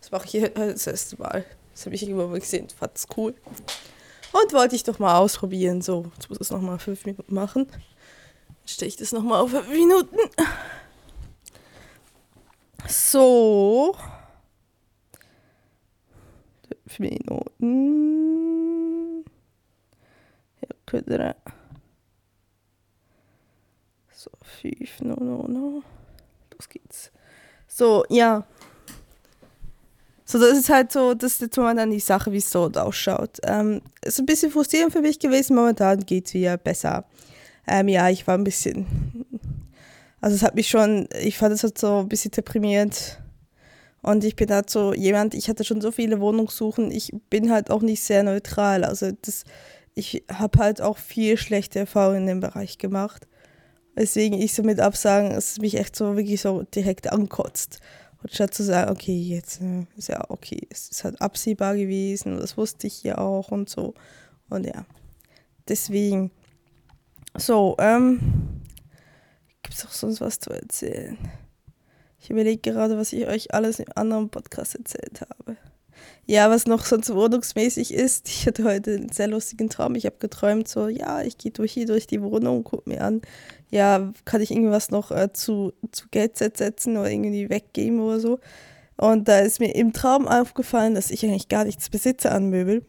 Das 0.00 0.10
mache 0.10 0.24
ich 0.24 0.30
hier 0.30 0.48
das 0.48 0.86
erste 0.86 1.20
Mal. 1.20 1.44
Das 1.74 1.84
habe 1.84 1.94
ich 1.94 2.02
irgendwann 2.02 2.30
mal 2.30 2.40
gesehen, 2.40 2.68
fand 2.70 2.96
es 2.96 3.06
cool. 3.16 3.34
Und 4.32 4.52
wollte 4.52 4.74
ich 4.74 4.82
doch 4.84 4.98
mal 4.98 5.18
ausprobieren. 5.18 5.82
So, 5.82 6.10
jetzt 6.14 6.28
muss 6.28 6.38
ich 6.38 6.42
es 6.42 6.50
nochmal 6.50 6.78
fünf 6.78 7.04
Minuten 7.04 7.34
machen. 7.34 7.66
Stelle 8.64 8.88
ich 8.88 8.96
das 8.96 9.12
nochmal 9.12 9.40
auf 9.40 9.50
fünf 9.50 9.68
Minuten. 9.68 10.16
So. 12.88 13.94
Fünf 16.86 16.98
Minuten. 16.98 18.12
Ja, 20.60 20.68
könnte 20.86 21.36
So, 24.10 24.30
fünf, 24.42 25.00
no, 25.00 25.14
no, 25.16 25.46
no. 25.48 25.82
Los 26.52 26.68
geht's. 26.68 27.10
So, 27.66 28.04
ja. 28.08 28.46
So, 30.32 30.38
das 30.38 30.56
ist 30.56 30.70
halt 30.70 30.90
so, 30.90 31.12
das 31.12 31.32
ist 31.32 31.40
jetzt 31.42 31.58
momentan 31.58 31.90
die 31.90 32.00
Sache, 32.00 32.32
wie 32.32 32.38
es 32.38 32.50
so 32.50 32.70
ausschaut. 32.72 33.38
Ähm, 33.42 33.82
ist 34.02 34.18
ein 34.18 34.24
bisschen 34.24 34.50
frustrierend 34.50 34.90
für 34.90 35.02
mich 35.02 35.18
gewesen, 35.18 35.54
momentan 35.54 36.00
geht 36.06 36.26
es 36.26 36.32
wieder 36.32 36.56
besser. 36.56 37.04
Ähm, 37.68 37.88
ja, 37.88 38.08
ich 38.08 38.26
war 38.26 38.38
ein 38.38 38.42
bisschen, 38.42 38.86
also 40.22 40.34
es 40.34 40.42
hat 40.42 40.54
mich 40.54 40.70
schon, 40.70 41.06
ich 41.20 41.36
fand 41.36 41.52
es 41.52 41.64
halt 41.64 41.76
so 41.76 41.98
ein 41.98 42.08
bisschen 42.08 42.30
deprimierend. 42.30 43.18
Und 44.00 44.24
ich 44.24 44.34
bin 44.34 44.50
halt 44.50 44.70
so 44.70 44.94
jemand, 44.94 45.34
ich 45.34 45.50
hatte 45.50 45.64
schon 45.64 45.82
so 45.82 45.92
viele 45.92 46.18
Wohnungssuchen, 46.18 46.90
ich 46.92 47.12
bin 47.28 47.52
halt 47.52 47.70
auch 47.70 47.82
nicht 47.82 48.02
sehr 48.02 48.22
neutral. 48.22 48.84
Also 48.84 49.10
das, 49.20 49.44
ich 49.94 50.24
habe 50.32 50.60
halt 50.60 50.80
auch 50.80 50.96
viel 50.96 51.36
schlechte 51.36 51.80
Erfahrungen 51.80 52.22
in 52.22 52.26
dem 52.26 52.40
Bereich 52.40 52.78
gemacht. 52.78 53.28
Deswegen 53.98 54.40
ich 54.40 54.54
so 54.54 54.62
mit 54.62 54.80
Absagen, 54.80 55.32
es 55.32 55.58
mich 55.58 55.76
echt 55.76 55.94
so 55.94 56.16
wirklich 56.16 56.40
so 56.40 56.62
direkt 56.62 57.12
ankotzt. 57.12 57.80
Und 58.22 58.32
statt 58.32 58.54
zu 58.54 58.62
sagen, 58.62 58.90
okay, 58.90 59.16
jetzt 59.16 59.60
äh, 59.60 59.86
ist 59.96 60.08
ja 60.08 60.24
okay, 60.28 60.60
es 60.70 60.88
ist 60.88 61.04
halt 61.04 61.20
absehbar 61.20 61.76
gewesen, 61.76 62.36
das 62.36 62.56
wusste 62.56 62.86
ich 62.86 63.02
ja 63.02 63.18
auch 63.18 63.50
und 63.50 63.68
so. 63.68 63.94
Und 64.48 64.66
ja, 64.66 64.84
deswegen. 65.68 66.30
So, 67.34 67.76
ähm, 67.78 68.20
gibt 69.62 69.74
es 69.74 69.86
auch 69.86 69.90
sonst 69.90 70.20
was 70.20 70.38
zu 70.38 70.50
erzählen? 70.50 71.16
Ich 72.20 72.30
überlege 72.30 72.70
gerade, 72.70 72.96
was 72.98 73.12
ich 73.12 73.26
euch 73.26 73.54
alles 73.54 73.80
im 73.80 73.88
anderen 73.94 74.28
Podcast 74.28 74.74
erzählt 74.74 75.22
habe. 75.22 75.56
Ja, 76.26 76.50
was 76.50 76.66
noch 76.66 76.84
sonst 76.84 77.12
wohnungsmäßig 77.12 77.92
ist, 77.92 78.28
ich 78.28 78.46
hatte 78.46 78.64
heute 78.64 78.94
einen 78.94 79.12
sehr 79.12 79.28
lustigen 79.28 79.68
Traum. 79.68 79.94
Ich 79.94 80.06
habe 80.06 80.16
geträumt, 80.18 80.68
so, 80.68 80.88
ja, 80.88 81.22
ich 81.22 81.38
gehe 81.38 81.52
durch 81.52 81.72
hier 81.72 81.86
durch 81.86 82.06
die 82.06 82.22
Wohnung, 82.22 82.64
guck 82.64 82.86
mir 82.86 83.02
an, 83.02 83.22
ja, 83.70 84.12
kann 84.24 84.40
ich 84.40 84.50
irgendwas 84.50 84.90
noch 84.90 85.10
äh, 85.10 85.32
zu, 85.32 85.72
zu 85.90 86.06
Geldset 86.10 86.56
setzen 86.56 86.96
oder 86.96 87.10
irgendwie 87.10 87.48
weggeben 87.48 88.00
oder 88.00 88.20
so. 88.20 88.38
Und 88.96 89.26
da 89.26 89.40
ist 89.40 89.58
mir 89.58 89.74
im 89.74 89.92
Traum 89.92 90.28
aufgefallen, 90.28 90.94
dass 90.94 91.10
ich 91.10 91.24
eigentlich 91.24 91.48
gar 91.48 91.64
nichts 91.64 91.90
besitze 91.90 92.30
an 92.30 92.50
Möbel. 92.50 92.84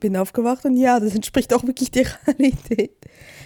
Bin 0.00 0.16
aufgewacht 0.16 0.64
und 0.64 0.76
ja, 0.76 1.00
das 1.00 1.14
entspricht 1.14 1.54
auch 1.54 1.64
wirklich 1.64 1.90
der 1.90 2.06
Realität. 2.26 2.92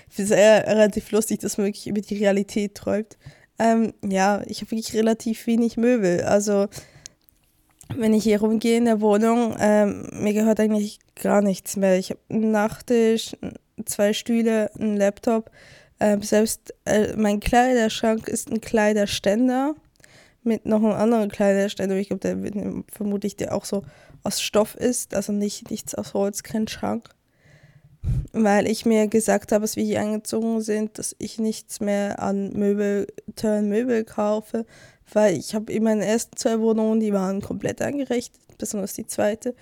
Ich 0.08 0.16
finde 0.16 0.34
es 0.34 0.66
relativ 0.66 1.10
lustig, 1.10 1.40
dass 1.40 1.56
man 1.56 1.66
wirklich 1.66 1.86
über 1.86 2.00
die 2.00 2.16
Realität 2.16 2.74
träumt. 2.74 3.16
Ähm, 3.58 3.92
ja, 4.02 4.42
ich 4.46 4.62
habe 4.62 4.70
wirklich 4.72 4.94
relativ 4.94 5.46
wenig 5.46 5.76
Möbel. 5.76 6.22
Also 6.22 6.68
wenn 7.96 8.14
ich 8.14 8.24
hier 8.24 8.40
rumgehe 8.40 8.76
in 8.76 8.84
der 8.84 9.00
Wohnung, 9.00 9.56
ähm, 9.58 10.08
mir 10.12 10.32
gehört 10.32 10.60
eigentlich 10.60 10.98
gar 11.20 11.42
nichts 11.42 11.76
mehr. 11.76 11.98
Ich 11.98 12.10
habe 12.10 12.20
einen 12.28 12.50
Nachttisch, 12.50 13.36
zwei 13.84 14.12
Stühle, 14.12 14.70
einen 14.78 14.96
Laptop. 14.96 15.50
Ähm, 15.98 16.22
selbst 16.22 16.74
äh, 16.84 17.14
mein 17.16 17.40
Kleiderschrank 17.40 18.28
ist 18.28 18.50
ein 18.50 18.60
Kleiderständer 18.60 19.74
mit 20.42 20.66
noch 20.66 20.82
einem 20.82 20.92
anderen 20.92 21.30
Kleiderständer. 21.30 21.96
Ich 21.96 22.08
glaube, 22.08 22.20
der 22.20 22.42
wird 22.42 22.54
vermutlich 22.90 23.36
der 23.36 23.54
auch 23.54 23.64
so 23.64 23.82
aus 24.22 24.40
Stoff 24.40 24.74
ist, 24.74 25.14
also 25.14 25.32
nicht 25.32 25.70
nichts 25.70 25.94
aus 25.94 26.14
Holz, 26.14 26.42
kein 26.42 26.68
Schrank. 26.68 27.10
Weil 28.32 28.66
ich 28.66 28.86
mir 28.86 29.08
gesagt 29.08 29.52
habe, 29.52 29.62
als 29.62 29.76
wir 29.76 29.84
hier 29.84 30.00
angezogen 30.00 30.62
sind, 30.62 30.98
dass 30.98 31.14
ich 31.18 31.38
nichts 31.38 31.80
mehr 31.80 32.22
an 32.22 32.52
Möbel, 32.54 33.06
teuren 33.36 33.68
Möbel 33.68 34.04
kaufe, 34.04 34.64
weil 35.12 35.36
ich 35.36 35.54
habe 35.54 35.72
in 35.72 35.84
meinen 35.84 36.02
ersten 36.02 36.36
zwei 36.36 36.60
Wohnungen, 36.60 37.00
die 37.00 37.12
waren 37.12 37.40
komplett 37.40 37.82
eingerichtet, 37.82 38.40
besonders 38.58 38.94
die 38.94 39.06
zweite, 39.06 39.54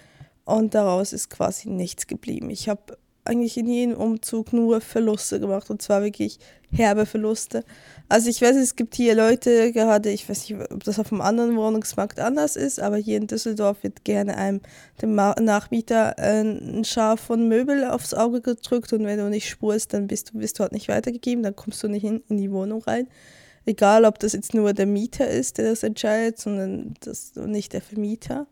und 0.44 0.74
daraus 0.74 1.12
ist 1.12 1.28
quasi 1.30 1.68
nichts 1.68 2.06
geblieben. 2.06 2.50
Ich 2.50 2.68
habe 2.68 2.96
eigentlich 3.28 3.58
in 3.58 3.68
jedem 3.68 3.94
Umzug 3.94 4.52
nur 4.52 4.80
Verluste 4.80 5.38
gemacht 5.38 5.68
und 5.68 5.82
zwar 5.82 6.02
wirklich 6.02 6.38
herbe 6.70 7.06
Verluste. 7.06 7.62
Also 8.08 8.30
ich 8.30 8.40
weiß, 8.40 8.56
es 8.56 8.74
gibt 8.74 8.94
hier 8.94 9.14
Leute, 9.14 9.72
gerade, 9.72 10.10
ich 10.10 10.28
weiß 10.28 10.48
nicht, 10.48 10.72
ob 10.72 10.82
das 10.84 10.98
auf 10.98 11.12
einem 11.12 11.20
anderen 11.20 11.56
Wohnungsmarkt 11.56 12.20
anders 12.20 12.56
ist, 12.56 12.80
aber 12.80 12.96
hier 12.96 13.18
in 13.18 13.26
Düsseldorf 13.26 13.82
wird 13.82 14.04
gerne 14.04 14.36
einem 14.36 14.60
dem 15.02 15.14
Nachmieter 15.14 16.18
ein 16.18 16.84
Schaf 16.84 17.20
von 17.20 17.48
Möbel 17.48 17.84
aufs 17.84 18.14
Auge 18.14 18.40
gedrückt 18.40 18.92
und 18.94 19.04
wenn 19.04 19.18
du 19.18 19.28
nicht 19.28 19.48
spurst, 19.48 19.92
dann 19.92 20.06
bist 20.06 20.30
du, 20.30 20.38
bist 20.38 20.58
du 20.58 20.62
halt 20.62 20.72
nicht 20.72 20.88
weitergegeben, 20.88 21.42
dann 21.42 21.56
kommst 21.56 21.82
du 21.82 21.88
nicht 21.88 22.04
in, 22.04 22.22
in 22.28 22.38
die 22.38 22.50
Wohnung 22.50 22.82
rein. 22.82 23.08
Egal, 23.68 24.06
ob 24.06 24.18
das 24.18 24.32
jetzt 24.32 24.54
nur 24.54 24.72
der 24.72 24.86
Mieter 24.86 25.28
ist, 25.28 25.58
der 25.58 25.68
das 25.68 25.82
entscheidet, 25.82 26.38
sondern 26.38 26.94
das 27.00 27.34
nicht 27.36 27.74
der 27.74 27.82
Vermieter. 27.82 28.46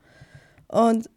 Und 0.69 1.09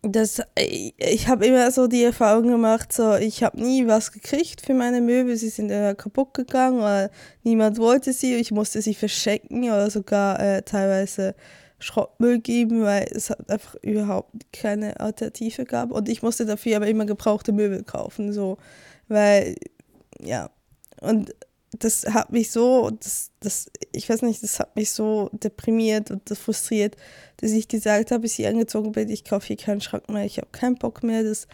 das, 0.00 0.40
ich 0.56 1.28
habe 1.28 1.44
immer 1.44 1.70
so 1.70 1.88
die 1.88 2.02
Erfahrung 2.02 2.48
gemacht, 2.48 2.90
so 2.90 3.16
ich 3.16 3.42
habe 3.42 3.60
nie 3.60 3.86
was 3.86 4.12
gekriegt 4.12 4.62
für 4.62 4.72
meine 4.72 5.02
Möbel, 5.02 5.36
sie 5.36 5.50
sind 5.50 5.70
immer 5.70 5.94
kaputt 5.94 6.32
gegangen 6.32 6.78
oder 6.78 7.10
niemand 7.42 7.76
wollte 7.76 8.14
sie, 8.14 8.36
ich 8.36 8.50
musste 8.50 8.80
sie 8.80 8.94
verschenken 8.94 9.64
oder 9.64 9.90
sogar 9.90 10.40
äh, 10.40 10.62
teilweise 10.62 11.34
Schrottmüll 11.80 12.38
geben, 12.38 12.82
weil 12.82 13.08
es 13.14 13.30
einfach 13.30 13.74
überhaupt 13.82 14.32
keine 14.54 15.00
Alternative 15.00 15.66
gab. 15.66 15.92
Und 15.92 16.08
ich 16.08 16.22
musste 16.22 16.46
dafür 16.46 16.76
aber 16.76 16.86
immer 16.86 17.04
gebrauchte 17.04 17.52
Möbel 17.52 17.82
kaufen, 17.82 18.32
so, 18.32 18.56
weil, 19.08 19.56
ja, 20.18 20.48
und 21.02 21.34
das 21.78 22.04
hat 22.06 22.32
mich 22.32 22.50
so, 22.50 22.90
das, 22.90 23.30
das, 23.40 23.70
ich 23.92 24.08
weiß 24.08 24.22
nicht, 24.22 24.42
das 24.42 24.58
hat 24.58 24.74
mich 24.74 24.90
so 24.90 25.30
deprimiert 25.32 26.10
und 26.10 26.28
das 26.30 26.38
frustriert, 26.38 26.96
dass 27.36 27.52
ich 27.52 27.68
gesagt 27.68 28.10
habe, 28.10 28.22
bis 28.22 28.38
ich 28.38 28.46
angezogen 28.46 28.92
bin, 28.92 29.08
ich 29.08 29.24
kaufe 29.24 29.46
hier 29.46 29.56
keinen 29.56 29.80
Schrank 29.80 30.08
mehr, 30.08 30.24
ich 30.24 30.38
habe 30.38 30.48
keinen 30.50 30.74
Bock 30.74 31.02
mehr, 31.02 31.22
das 31.22 31.46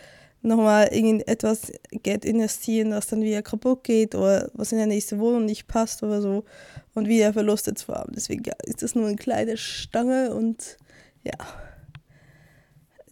nochmal 0.42 0.88
irgendetwas 0.92 1.73
Geld 1.90 2.25
investieren, 2.25 2.90
das 2.90 3.08
dann 3.08 3.23
wieder 3.23 3.42
kaputt 3.42 3.85
geht 3.85 4.14
oder 4.14 4.50
was 4.54 4.73
in 4.73 4.78
der 4.78 4.87
nächsten 4.87 5.18
Wohnung 5.18 5.44
nicht 5.44 5.66
passt 5.66 6.02
oder 6.02 6.23
so 6.23 6.44
und 6.94 7.08
wieder 7.08 7.32
Verluste 7.32 7.75
zu 7.75 7.92
haben. 7.92 8.12
Deswegen 8.14 8.44
ist 8.64 8.82
das 8.82 8.94
nur 8.94 9.06
eine 9.06 9.16
kleine 9.16 9.56
Stange 9.56 10.35
und 10.35 10.78
ja, 11.25 11.37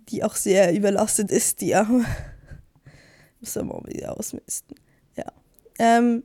die 0.08 0.22
auch 0.22 0.36
sehr 0.36 0.74
überlastet 0.74 1.30
ist, 1.30 1.60
die 1.60 1.74
Arme. 1.74 2.04
Muss 3.40 3.56
man 3.56 3.66
mal 3.66 3.82
wieder 3.86 4.16
ausmisten. 4.16 4.76
Ja. 5.16 5.26
Ähm, 5.78 6.22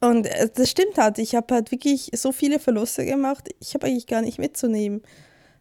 und 0.00 0.26
äh, 0.26 0.48
das 0.54 0.70
stimmt 0.70 0.98
halt. 0.98 1.18
Ich 1.18 1.34
habe 1.34 1.54
halt 1.54 1.70
wirklich 1.70 2.10
so 2.14 2.32
viele 2.32 2.58
Verluste 2.58 3.04
gemacht. 3.04 3.48
Ich 3.60 3.74
habe 3.74 3.86
eigentlich 3.86 4.06
gar 4.06 4.22
nicht 4.22 4.38
mitzunehmen. 4.38 5.02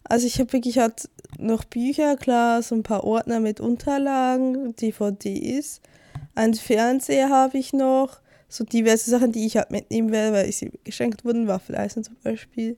Also 0.04 0.28
ich 0.28 0.40
habe 0.40 0.54
wirklich 0.54 0.78
halt 0.78 1.10
noch 1.40 1.64
Bücher, 1.64 2.16
klar, 2.16 2.62
so 2.62 2.76
ein 2.76 2.84
paar 2.84 3.04
Ordner 3.04 3.40
mit 3.40 3.60
Unterlagen, 3.60 4.76
DVDs. 4.76 5.82
Ein 6.36 6.54
Fernseher 6.54 7.30
habe 7.30 7.58
ich 7.58 7.74
noch. 7.74 8.22
So 8.48 8.64
diverse 8.64 9.10
Sachen, 9.10 9.32
die 9.32 9.46
ich 9.48 9.58
halt 9.58 9.72
mitnehmen 9.72 10.12
werde, 10.12 10.34
weil 10.34 10.48
ich 10.48 10.58
sie 10.58 10.72
geschenkt 10.84 11.26
wurden. 11.26 11.48
Waffeleisen 11.48 12.04
zum 12.04 12.16
Beispiel. 12.24 12.78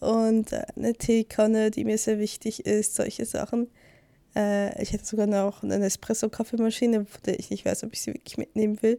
Und 0.00 0.52
äh, 0.52 0.62
eine 0.74 0.94
Teekanne, 0.94 1.70
die 1.70 1.84
mir 1.84 1.98
sehr 1.98 2.18
wichtig 2.18 2.64
ist. 2.64 2.94
Solche 2.94 3.26
Sachen. 3.26 3.68
Äh, 4.34 4.82
ich 4.82 4.92
hätte 4.92 5.04
sogar 5.04 5.26
noch 5.26 5.62
eine 5.62 5.84
Espresso-Kaffeemaschine, 5.84 7.04
von 7.04 7.20
der 7.26 7.38
ich 7.38 7.50
nicht 7.50 7.64
weiß, 7.64 7.84
ob 7.84 7.92
ich 7.92 8.00
sie 8.02 8.14
wirklich 8.14 8.38
mitnehmen 8.38 8.80
will. 8.82 8.98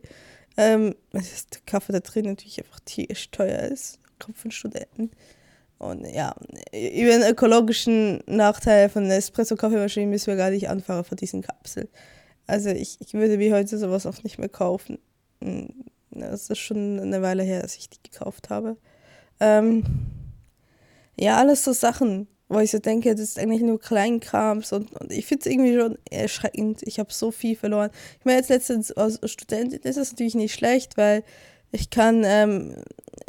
Ähm, 0.56 0.96
dass 1.12 1.48
der 1.48 1.62
Kaffee 1.66 1.94
da 1.94 2.00
drin 2.00 2.26
natürlich 2.26 2.60
einfach 2.60 2.80
tierisch 2.82 3.32
teuer 3.32 3.64
ist. 3.64 4.00
Kommt 4.20 4.38
von 4.38 4.52
Studenten. 4.52 5.12
Und 5.80 6.06
ja, 6.06 6.34
über 6.72 7.12
den 7.12 7.24
ökologischen 7.24 8.24
Nachteil 8.26 8.90
von 8.90 9.08
der 9.08 9.18
Espresso-Kaffeemaschine 9.18 10.08
müssen 10.08 10.28
wir 10.28 10.36
gar 10.36 10.52
nicht 10.52 10.70
anfangen 10.70 11.04
von 11.04 11.18
diesen 11.18 11.42
Kapseln. 11.42 11.90
Also 12.48 12.70
ich, 12.70 13.02
ich 13.02 13.14
würde 13.14 13.38
mir 13.38 13.54
heute 13.54 13.78
sowas 13.78 14.06
auch 14.06 14.24
nicht 14.24 14.38
mehr 14.38 14.50
kaufen. 14.50 15.00
Hm, 15.42 15.74
das 16.12 16.50
ist 16.50 16.60
schon 16.60 17.00
eine 17.00 17.22
Weile 17.22 17.44
her, 17.44 17.62
dass 17.62 17.76
ich 17.76 17.90
die 17.90 18.02
gekauft 18.02 18.50
habe. 18.50 18.78
Ähm, 19.40 19.84
ja, 21.20 21.38
alles 21.38 21.64
so 21.64 21.74
Sachen 21.74 22.28
wo 22.50 22.60
ich 22.60 22.72
so 22.72 22.80
denke, 22.80 23.16
das 23.16 23.22
ist 23.22 23.40
eigentlich 23.40 23.62
nur 23.62 23.80
Kleinkrams 23.80 24.74
und, 24.74 24.92
und 25.00 25.12
ich 25.12 25.26
finde 25.26 25.42
es 25.42 25.52
irgendwie 25.52 25.76
schon 25.76 25.98
erschreckend. 26.10 26.82
Ich 26.84 27.00
habe 27.00 27.12
so 27.12 27.32
viel 27.32 27.56
verloren. 27.56 27.90
Ich 28.20 28.26
meine, 28.26 28.38
jetzt 28.38 28.50
letztens 28.50 28.92
als 28.92 29.20
Studentin 29.30 29.80
ist 29.82 29.98
das 29.98 30.12
natürlich 30.12 30.36
nicht 30.36 30.54
schlecht, 30.54 30.98
weil 30.98 31.24
ich 31.72 31.90
kann, 31.90 32.24
ähm, 32.26 32.76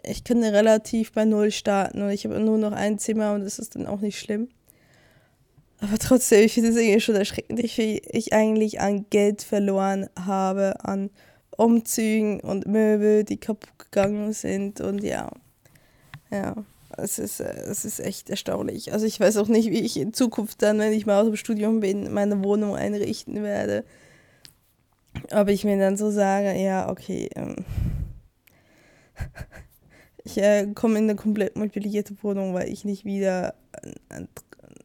ich 0.02 0.24
kann 0.24 0.42
relativ 0.44 1.12
bei 1.12 1.24
Null 1.24 1.50
starten 1.50 2.02
und 2.02 2.10
ich 2.10 2.24
habe 2.26 2.38
nur 2.40 2.58
noch 2.58 2.72
ein 2.72 2.98
Zimmer 2.98 3.32
und 3.32 3.44
das 3.44 3.58
ist 3.58 3.74
dann 3.74 3.86
auch 3.86 4.00
nicht 4.00 4.18
schlimm. 4.18 4.48
Aber 5.80 5.98
trotzdem, 5.98 6.44
ich 6.44 6.54
finde 6.54 6.70
es 6.70 6.76
irgendwie 6.76 7.00
schon 7.00 7.14
erschreckend, 7.14 7.58
wie 7.58 8.02
ich 8.10 8.32
eigentlich 8.32 8.80
an 8.80 9.06
Geld 9.10 9.42
verloren 9.42 10.08
habe, 10.18 10.84
an 10.84 11.10
Umzügen 11.56 12.40
und 12.40 12.66
Möbel, 12.66 13.24
die 13.24 13.38
kaputt 13.38 13.78
gegangen 13.78 14.32
sind 14.32 14.80
und 14.80 15.02
ja. 15.02 15.30
Ja. 16.30 16.64
Es 16.96 17.18
ist, 17.18 17.40
äh, 17.40 17.52
es 17.68 17.84
ist 17.84 18.00
echt 18.00 18.30
erstaunlich. 18.30 18.92
Also 18.92 19.06
ich 19.06 19.18
weiß 19.18 19.36
auch 19.38 19.48
nicht, 19.48 19.70
wie 19.70 19.80
ich 19.80 19.96
in 19.96 20.12
Zukunft 20.12 20.62
dann, 20.62 20.78
wenn 20.78 20.92
ich 20.92 21.06
mal 21.06 21.20
aus 21.20 21.26
dem 21.26 21.36
Studium 21.36 21.80
bin, 21.80 22.12
meine 22.12 22.42
Wohnung 22.42 22.76
einrichten 22.76 23.42
werde. 23.42 23.84
Ob 25.32 25.48
ich 25.48 25.64
mir 25.64 25.78
dann 25.78 25.96
so 25.96 26.10
sage, 26.10 26.54
ja, 26.60 26.88
okay, 26.90 27.30
ähm, 27.36 27.56
ich 30.24 30.38
äh, 30.38 30.66
komme 30.74 30.98
in 30.98 31.04
eine 31.04 31.16
komplett 31.16 31.56
mobilierte 31.56 32.14
Wohnung, 32.22 32.54
weil 32.54 32.68
ich 32.68 32.84
nicht 32.84 33.04
wieder 33.04 33.54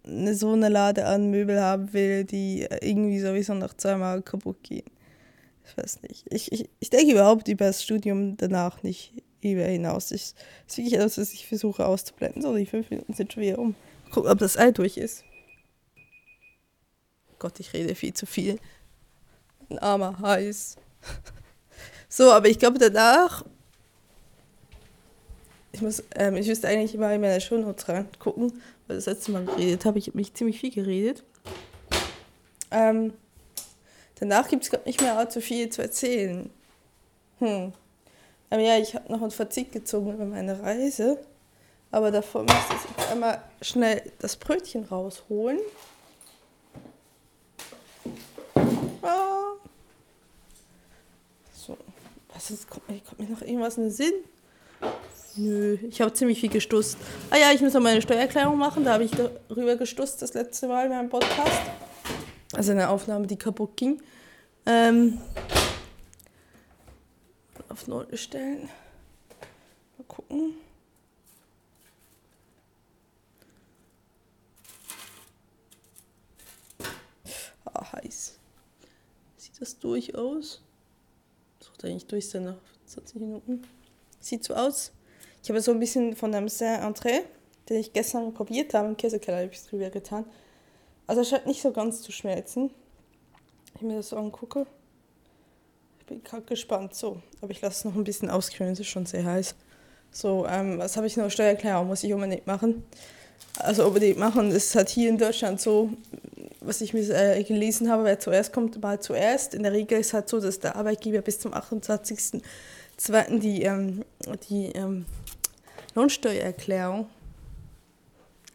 eine, 0.03 0.35
so 0.35 0.53
eine 0.53 0.69
Lade 0.69 1.05
an 1.05 1.31
Möbel 1.31 1.61
haben 1.61 1.93
will, 1.93 2.23
die 2.23 2.67
irgendwie 2.81 3.19
sowieso 3.19 3.53
noch 3.53 3.73
zweimal 3.73 4.21
kaputt 4.21 4.63
gehen. 4.63 4.85
Ich 5.65 5.77
weiß 5.77 6.01
nicht. 6.03 6.25
Ich, 6.31 6.51
ich, 6.51 6.69
ich 6.79 6.89
denke 6.89 7.13
überhaupt 7.13 7.47
über 7.47 7.65
das 7.65 7.83
Studium 7.83 8.37
danach 8.37 8.81
nicht 8.83 9.13
über 9.41 9.63
hinaus. 9.63 10.11
Ich, 10.11 10.33
ist 10.67 10.77
wirklich 10.77 10.93
etwas, 10.93 11.17
was 11.17 11.33
ich 11.33 11.47
versuche 11.47 11.85
auszublenden. 11.85 12.41
So, 12.41 12.55
die 12.55 12.65
fünf 12.65 12.89
Minuten 12.89 13.13
sind 13.13 13.33
schon 13.33 13.43
wieder 13.43 13.59
um. 13.59 13.75
Gucken, 14.11 14.31
ob 14.31 14.39
das 14.39 14.57
Ei 14.57 14.71
durch 14.71 14.97
ist. 14.97 15.23
Gott, 17.37 17.59
ich 17.59 17.73
rede 17.73 17.95
viel 17.95 18.13
zu 18.13 18.25
viel. 18.25 18.59
Ein 19.69 19.79
armer 19.79 20.19
Heiß. 20.19 20.77
so, 22.09 22.31
aber 22.31 22.49
ich 22.49 22.59
glaube 22.59 22.79
danach. 22.79 23.45
Ich 25.71 25.81
muss, 25.81 26.03
ähm, 26.15 26.35
ich 26.35 26.47
müsste 26.47 26.67
eigentlich 26.67 26.95
immer 26.95 27.13
in 27.13 27.21
meine 27.21 27.39
Shownotes 27.39 27.87
reingucken, 27.87 28.61
weil 28.87 28.97
das 28.97 29.05
letzte 29.05 29.31
Mal 29.31 29.45
geredet 29.45 29.85
habe. 29.85 29.99
Ich 29.99 30.07
habe 30.07 30.17
mich 30.17 30.33
ziemlich 30.33 30.59
viel 30.59 30.71
geredet. 30.71 31.23
Ähm, 32.71 33.13
danach 34.19 34.47
gibt 34.47 34.63
es, 34.65 34.85
nicht 34.85 35.01
mehr 35.01 35.17
allzu 35.17 35.41
viel 35.41 35.69
zu 35.69 35.81
erzählen. 35.81 36.49
Hm. 37.39 37.71
Aber 38.49 38.61
ja, 38.61 38.77
ich 38.77 38.95
habe 38.95 39.11
noch 39.11 39.21
ein 39.21 39.31
Fazit 39.31 39.71
gezogen 39.71 40.13
über 40.13 40.25
meine 40.25 40.61
Reise. 40.61 41.19
Aber 41.91 42.11
davor 42.11 42.43
müsste 42.43 42.75
ich 42.75 42.97
jetzt 42.97 43.11
einmal 43.11 43.41
schnell 43.61 44.11
das 44.19 44.35
Brötchen 44.35 44.83
rausholen. 44.83 45.59
Ah. 49.01 49.53
So, 51.53 51.77
was 52.33 52.51
ist, 52.51 52.69
kommt, 52.69 52.87
kommt 52.87 53.19
mir 53.19 53.29
noch 53.29 53.41
irgendwas 53.41 53.77
in 53.77 53.83
den 53.83 53.91
Sinn? 53.91 54.13
Nö, 55.35 55.77
ich 55.89 56.01
habe 56.01 56.13
ziemlich 56.13 56.39
viel 56.39 56.49
gestusst. 56.49 56.97
Ah 57.29 57.37
ja, 57.37 57.51
ich 57.53 57.61
muss 57.61 57.73
noch 57.73 57.81
meine 57.81 58.01
Steuererklärung 58.01 58.57
machen. 58.57 58.83
Da 58.83 58.93
habe 58.93 59.03
ich 59.03 59.11
darüber 59.11 59.75
gestusst 59.75 60.21
das 60.21 60.33
letzte 60.33 60.67
Mal 60.67 60.85
in 60.85 60.91
meinem 60.91 61.09
Podcast. 61.09 61.61
Also 62.53 62.71
eine 62.71 62.89
Aufnahme, 62.89 63.25
die 63.25 63.37
kaputt 63.37 63.77
ging. 63.77 64.01
Ähm, 64.65 65.19
auf 67.79 67.87
Null 67.87 68.17
stellen. 68.17 68.69
Mal 69.97 70.03
gucken. 70.07 70.55
Ah, 77.65 77.93
heiß. 77.93 78.37
Sieht 79.37 79.61
das 79.61 79.79
durch 79.79 80.13
aus? 80.15 80.61
Sollte 81.61 81.87
eigentlich 81.87 82.07
durch 82.07 82.33
nach 82.33 82.57
20 82.85 83.21
Minuten. 83.21 83.61
Sieht 84.19 84.43
so 84.43 84.55
aus. 84.55 84.91
Ich 85.41 85.49
habe 85.49 85.61
so 85.61 85.71
ein 85.71 85.79
bisschen 85.79 86.15
von 86.15 86.35
einem 86.35 86.49
Saint 86.49 86.83
André, 86.83 87.21
den 87.69 87.77
ich 87.77 87.93
gestern 87.93 88.33
probiert 88.33 88.73
habe. 88.73 88.89
Im 88.89 88.97
Käsekeller 88.97 89.37
habe 89.37 89.51
ich 89.51 89.59
es 89.59 89.67
drüber 89.67 89.89
getan. 89.89 90.25
Also 91.07 91.21
es 91.21 91.29
scheint 91.29 91.45
nicht 91.45 91.61
so 91.61 91.71
ganz 91.71 92.01
zu 92.01 92.11
schmelzen. 92.11 92.71
Ich 93.75 93.81
mir 93.81 93.97
das 93.97 94.09
so 94.09 94.17
angucke. 94.17 94.67
Bin 96.09 96.23
gerade 96.23 96.41
gespannt. 96.43 96.95
So, 96.95 97.21
aber 97.39 97.51
ich 97.51 97.61
lasse 97.61 97.77
es 97.77 97.85
noch 97.85 97.95
ein 97.95 98.03
bisschen 98.03 98.31
auskühlen. 98.31 98.73
Es 98.73 98.79
ist 98.79 98.87
schon 98.87 99.05
sehr 99.05 99.23
heiß. 99.23 99.53
So, 100.11 100.47
ähm, 100.47 100.79
was 100.79 100.97
habe 100.97 101.05
ich 101.05 101.15
noch? 101.15 101.29
Steuererklärung 101.29 101.85
muss 101.85 102.03
ich 102.03 102.11
unbedingt 102.11 102.47
machen. 102.47 102.83
Also 103.59 103.85
unbedingt 103.85 104.17
machen. 104.17 104.47
Es 104.47 104.65
ist 104.65 104.75
halt 104.75 104.89
hier 104.89 105.07
in 105.09 105.19
Deutschland 105.19 105.61
so, 105.61 105.91
was 106.61 106.81
ich 106.81 106.95
mir 106.95 107.07
äh, 107.11 107.43
gelesen 107.43 107.91
habe, 107.91 108.05
wer 108.05 108.19
zuerst 108.19 108.51
kommt, 108.51 108.81
mal 108.81 108.99
zuerst. 108.99 109.53
In 109.53 109.61
der 109.61 109.71
Regel 109.71 109.99
ist 109.99 110.07
es 110.07 110.13
halt 110.13 110.29
so, 110.29 110.39
dass 110.39 110.59
der 110.59 110.75
Arbeitgeber 110.75 111.21
bis 111.21 111.39
zum 111.39 111.53
28.02. 111.53 113.39
die, 113.39 113.61
ähm, 113.61 114.03
die 114.49 114.71
ähm, 114.71 115.05
Lohnsteuererklärung, 115.93 117.07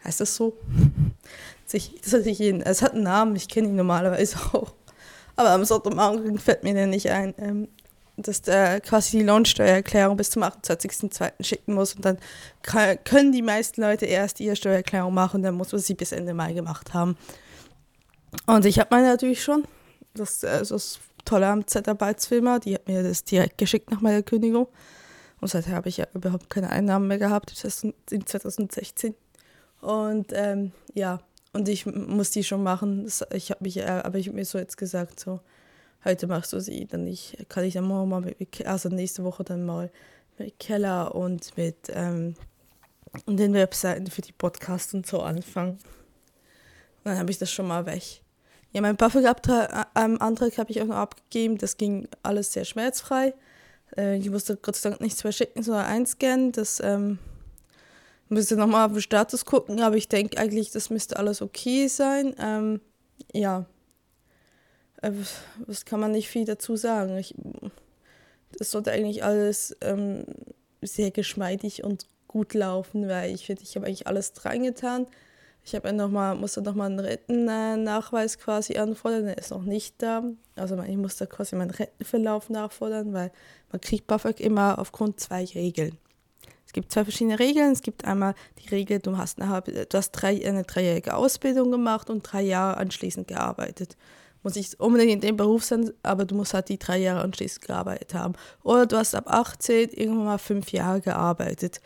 heißt 0.03 0.21
das 0.21 0.35
so? 0.35 0.57
das 1.71 2.13
hat 2.13 2.27
jeden, 2.27 2.63
es 2.63 2.83
hat 2.83 2.95
einen 2.95 3.05
Namen, 3.05 3.37
ich 3.37 3.49
kenne 3.49 3.69
ihn 3.69 3.77
normalerweise 3.77 4.39
auch. 4.53 4.75
Aber 5.37 5.50
am 5.50 5.64
Sonntagmorgen 5.64 6.38
fällt 6.38 6.62
mir 6.62 6.75
der 6.75 6.87
nicht 6.87 7.11
ein. 7.11 7.35
Ähm, 7.38 7.69
dass 8.17 8.43
der 8.43 8.81
quasi 8.81 9.19
die 9.19 9.25
Lohnsteuererklärung 9.25 10.17
bis 10.17 10.31
zum 10.31 10.43
28.02. 10.43 11.33
schicken 11.41 11.75
muss 11.75 11.95
und 11.95 12.05
dann 12.05 12.19
können 13.05 13.33
die 13.33 13.43
meisten 13.43 13.81
Leute 13.81 14.07
erst 14.07 14.38
ihre 14.41 14.57
Steuererklärung 14.57 15.12
machen, 15.12 15.43
dann 15.43 15.55
muss 15.55 15.73
man 15.73 15.81
sie 15.81 15.95
bis 15.95 16.12
Ende 16.12 16.33
Mai 16.35 16.53
gemacht 16.53 16.95
haben. 16.95 17.17
Und 18.47 18.64
ich 18.67 18.79
habe 18.79 18.88
meine 18.93 19.09
natürlich 19.09 19.43
schon. 19.43 19.64
Das, 20.14 20.45
also 20.45 20.76
das 20.76 21.00
Tolle 21.25 21.49
am 21.49 21.67
Zeitarbeitsfirma, 21.67 22.61
die 22.61 22.75
hat 22.75 22.87
mir 22.87 23.03
das 23.03 23.25
direkt 23.25 23.59
geschickt 23.59 23.91
nach 23.91 24.00
meiner 24.00 24.23
Kündigung. 24.23 24.69
Und 25.41 25.49
seither 25.49 25.75
habe 25.75 25.88
ich 25.88 25.97
ja 25.97 26.07
überhaupt 26.14 26.49
keine 26.50 26.71
Einnahmen 26.71 27.09
mehr 27.09 27.19
gehabt, 27.19 27.53
in 28.11 28.26
2016. 28.26 29.14
Und 29.81 30.29
ähm, 30.33 30.73
ja, 30.95 31.21
und 31.55 31.69
ich 31.69 31.87
muss 31.87 32.31
die 32.31 32.45
schon 32.45 32.63
machen. 32.63 33.11
Ich 33.33 33.51
habe 33.51 33.65
mich, 33.65 33.79
äh, 33.79 33.85
aber 33.85 34.19
ich 34.19 34.27
habe 34.27 34.37
mir 34.37 34.45
so 34.45 34.59
jetzt 34.59 34.77
gesagt, 34.77 35.21
so, 35.21 35.41
heute 36.05 36.27
machst 36.27 36.53
du 36.53 36.61
sie, 36.61 36.87
dann 36.87 37.07
ich, 37.07 37.39
kann 37.49 37.65
ich 37.65 37.75
dann 37.75 37.85
morgen 37.85 38.11
mal 38.11 38.21
mit, 38.21 38.67
also 38.67 38.89
nächste 38.89 39.25
Woche 39.25 39.45
dann 39.45 39.65
mal 39.65 39.91
mit 40.37 40.59
Keller 40.59 41.15
und 41.15 41.57
mit 41.57 41.77
ähm, 41.91 42.35
den 43.27 43.55
Webseiten 43.55 44.09
für 44.09 44.23
die 44.23 44.33
Podcasts 44.33 44.93
und 44.95 45.07
so 45.07 45.23
anfangen. 45.23 45.73
Und 45.73 47.05
dann 47.05 47.19
habe 47.19 47.31
ich 47.31 47.39
das 47.39 47.51
schon 47.51 47.69
mal 47.69 47.87
weg. 47.87 48.21
Ja, 48.73 48.81
mein 48.81 48.97
BAföG-Antrag 48.97 49.89
ähm, 49.95 50.19
habe 50.21 50.71
ich 50.71 50.83
auch 50.83 50.87
noch 50.87 50.97
abgegeben. 50.97 51.59
Das 51.59 51.77
ging 51.77 52.09
alles 52.25 52.53
sehr 52.53 52.65
schmerzfrei. 52.65 53.35
Äh, 53.97 54.17
ich 54.17 54.29
musste 54.29 54.57
Gott 54.57 54.75
sei 54.75 54.91
Dank 54.91 55.01
nichts 55.01 55.23
mehr 55.23 55.33
schicken, 55.33 55.63
sondern 55.63 55.87
einscannen. 55.87 56.51
Das 56.51 56.81
ähm, 56.81 57.19
müsste 58.28 58.57
nochmal 58.57 58.87
auf 58.87 58.93
den 58.93 59.02
Status 59.02 59.45
gucken, 59.45 59.81
aber 59.81 59.97
ich 59.97 60.09
denke 60.09 60.38
eigentlich, 60.38 60.71
das 60.71 60.90
müsste 60.90 61.16
alles 61.19 61.43
okay 61.43 61.88
sein. 61.88 62.35
Ähm, 62.38 62.81
ja, 63.33 63.66
äh, 65.03 65.12
was 65.66 65.85
kann 65.85 66.01
man 66.01 66.12
nicht 66.12 66.29
viel 66.29 66.44
dazu 66.44 66.77
sagen? 66.77 67.16
Ich, 67.18 67.35
das 68.59 68.70
sollte 68.70 68.92
eigentlich 68.92 69.25
alles 69.25 69.77
ähm, 69.81 70.25
sehr 70.83 71.11
geschmeidig 71.11 71.85
und 71.85 72.07
gut 72.29 72.55
laufen, 72.55 73.09
weil 73.09 73.33
ich 73.35 73.46
finde, 73.46 73.62
ich 73.62 73.77
habe 73.77 73.87
eigentlich 73.87 74.07
alles 74.07 74.33
reingetan. 74.44 75.07
Ich 75.66 75.75
habe 75.75 75.92
noch 75.94 76.11
mal, 76.11 76.35
musste 76.35 76.61
nochmal 76.61 76.90
einen 76.90 77.01
Rentennachweis 77.01 78.38
quasi 78.38 78.77
anfordern, 78.77 79.25
der 79.25 79.38
ist 79.38 79.51
noch 79.51 79.62
nicht 79.62 80.03
da. 80.03 80.22
Also 80.57 80.79
ich 80.83 80.96
musste 80.96 81.27
quasi 81.27 81.57
meinen 81.57 81.70
Rentenverlauf 81.70 82.51
nachfordern, 82.51 83.14
weil 83.14 83.33
man 83.72 83.81
kriegt 83.81 84.07
BAföG 84.07 84.40
immer 84.40 84.79
aufgrund 84.79 85.20
zwei 85.20 85.44
Regeln. 85.44 85.96
Es 86.75 86.83
gibt 86.83 86.91
zwei 86.91 87.05
verschiedene 87.05 87.39
Regeln. 87.39 87.71
Es 87.71 87.83
gibt 87.83 88.05
einmal 88.05 88.35
die 88.59 88.69
Regel, 88.69 88.99
du 88.99 89.17
hast, 89.17 89.41
eine, 89.41 89.63
du 89.63 89.97
hast 89.97 90.11
drei, 90.11 90.45
eine 90.45 90.65
dreijährige 90.65 91.15
Ausbildung 91.15 91.71
gemacht 91.71 92.11
und 92.11 92.23
drei 92.23 92.43
Jahre 92.43 92.79
anschließend 92.79 93.29
gearbeitet 93.29 93.97
muss 94.43 94.57
nicht 94.57 94.79
unbedingt 94.79 95.13
in 95.13 95.21
dem 95.21 95.37
Beruf 95.39 95.65
sein, 95.65 95.91
aber 96.03 96.27
du 96.27 96.35
musst 96.35 96.53
halt 96.53 96.69
die 96.69 96.79
drei 96.79 96.99
Jahre 96.99 97.23
anschließend 97.23 97.67
gearbeitet 97.67 98.13
haben. 98.13 98.35
Oder 98.63 98.85
du 98.85 98.97
hast 98.97 99.15
ab 99.15 99.25
18 99.27 99.89
irgendwann 99.91 100.27
mal 100.27 100.39
fünf 100.39 100.71
Jahre 100.71 101.01
gearbeitet. 101.01 101.81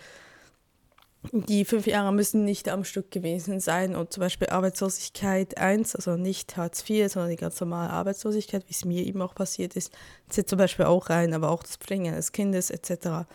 Die 1.33 1.65
fünf 1.65 1.87
Jahre 1.87 2.13
müssen 2.13 2.45
nicht 2.45 2.69
am 2.69 2.83
Stück 2.83 3.13
gewesen 3.13 3.61
sein 3.61 3.95
und 3.95 4.13
zum 4.13 4.23
Beispiel 4.23 4.49
Arbeitslosigkeit 4.49 5.57
1, 5.57 5.95
also 5.95 6.17
nicht 6.17 6.57
Hartz 6.57 6.89
IV, 6.89 7.13
sondern 7.13 7.31
die 7.31 7.37
ganz 7.37 7.61
normale 7.61 7.91
Arbeitslosigkeit, 7.91 8.65
wie 8.67 8.73
es 8.73 8.85
mir 8.85 9.05
eben 9.05 9.23
auch 9.23 9.37
passiert 9.37 9.77
ist, 9.77 9.93
zählt 10.29 10.49
zum 10.49 10.59
Beispiel 10.59 10.87
auch 10.87 11.11
rein, 11.11 11.35
aber 11.35 11.51
auch 11.51 11.63
das 11.63 11.77
Pflegen 11.77 12.09
eines 12.09 12.33
Kindes 12.33 12.71
etc. 12.71 13.29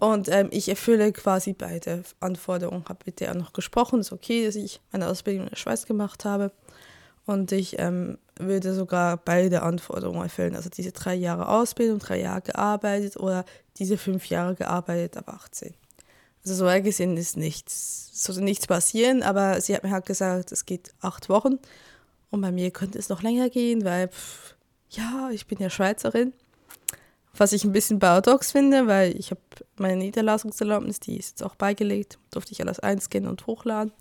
Und 0.00 0.28
ähm, 0.28 0.48
ich 0.50 0.68
erfülle 0.68 1.12
quasi 1.12 1.52
beide 1.52 2.02
Anforderungen, 2.20 2.86
habe 2.88 3.00
mit 3.04 3.20
der 3.20 3.34
noch 3.34 3.52
gesprochen, 3.52 4.00
ist 4.00 4.12
okay, 4.12 4.46
dass 4.46 4.56
ich 4.56 4.80
meine 4.92 5.06
Ausbildung 5.06 5.44
in 5.44 5.50
der 5.50 5.56
Schweiz 5.56 5.84
gemacht 5.84 6.24
habe 6.24 6.52
und 7.26 7.52
ich 7.52 7.78
ähm, 7.78 8.16
würde 8.38 8.72
sogar 8.72 9.18
beide 9.18 9.62
Anforderungen 9.62 10.22
erfüllen. 10.22 10.56
Also 10.56 10.70
diese 10.70 10.92
drei 10.92 11.14
Jahre 11.14 11.48
Ausbildung, 11.48 11.98
drei 11.98 12.18
Jahre 12.20 12.40
gearbeitet 12.40 13.18
oder 13.18 13.44
diese 13.76 13.98
fünf 13.98 14.26
Jahre 14.30 14.54
gearbeitet 14.54 15.18
ab 15.18 15.28
18. 15.28 15.74
Also 16.42 16.54
so 16.54 16.82
gesehen 16.82 17.18
ist 17.18 17.36
nichts, 17.36 18.10
sollte 18.24 18.42
nichts 18.42 18.66
passieren, 18.66 19.22
aber 19.22 19.60
sie 19.60 19.74
hat 19.74 19.84
mir 19.84 19.90
halt 19.90 20.06
gesagt, 20.06 20.50
es 20.50 20.64
geht 20.64 20.94
acht 21.02 21.28
Wochen 21.28 21.58
und 22.30 22.40
bei 22.40 22.50
mir 22.50 22.70
könnte 22.70 22.98
es 22.98 23.10
noch 23.10 23.22
länger 23.22 23.50
gehen, 23.50 23.84
weil, 23.84 24.08
pff, 24.08 24.54
ja, 24.88 25.28
ich 25.30 25.46
bin 25.46 25.58
ja 25.58 25.68
Schweizerin, 25.68 26.32
was 27.36 27.52
ich 27.52 27.64
ein 27.64 27.72
bisschen 27.72 27.98
paradox 27.98 28.52
finde, 28.52 28.86
weil 28.86 29.16
ich 29.16 29.30
habe 29.30 29.40
meine 29.76 29.96
Niederlassungserlaubnis, 29.96 31.00
die 31.00 31.16
ist 31.16 31.30
jetzt 31.30 31.42
auch 31.42 31.54
beigelegt, 31.54 32.18
durfte 32.30 32.52
ich 32.52 32.60
alles 32.60 32.80
einscannen 32.80 33.28
und 33.28 33.46
hochladen 33.46 33.92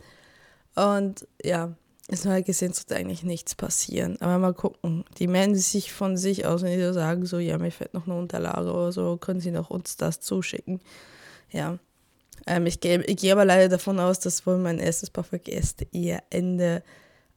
und 0.76 1.28
ja, 1.44 1.74
so 2.12 2.30
halt 2.30 2.46
gesehen 2.46 2.74
sollte 2.74 2.96
eigentlich 2.96 3.24
nichts 3.24 3.56
passieren. 3.56 4.18
Aber 4.22 4.38
mal 4.40 4.54
gucken. 4.54 5.06
Die 5.18 5.28
melden 5.28 5.56
sich 5.56 5.92
von 5.92 6.18
sich 6.18 6.46
aus, 6.46 6.64
wenn 6.64 6.78
die 6.78 6.94
sagen, 6.94 7.26
so, 7.26 7.38
ja, 7.38 7.58
mir 7.58 7.72
fehlt 7.72 7.94
noch 7.94 8.08
eine 8.08 8.18
Unterlage 8.18 8.72
oder 8.72 8.92
so, 8.92 9.18
können 9.18 9.40
sie 9.40 9.52
noch 9.52 9.70
uns 9.70 9.98
das 9.98 10.20
zuschicken. 10.20 10.80
Ja. 11.52 11.78
Ähm, 12.48 12.66
ich 12.66 12.80
gehe 12.80 13.04
ich 13.04 13.18
geh 13.18 13.32
aber 13.32 13.46
leider 13.46 13.70
davon 13.70 14.00
aus, 14.00 14.20
dass 14.20 14.46
wohl 14.48 14.58
mein 14.58 14.80
erstes 14.80 15.10
BAföG 15.10 15.50
erst 15.50 15.86
eher 15.94 16.24
Ende 16.30 16.84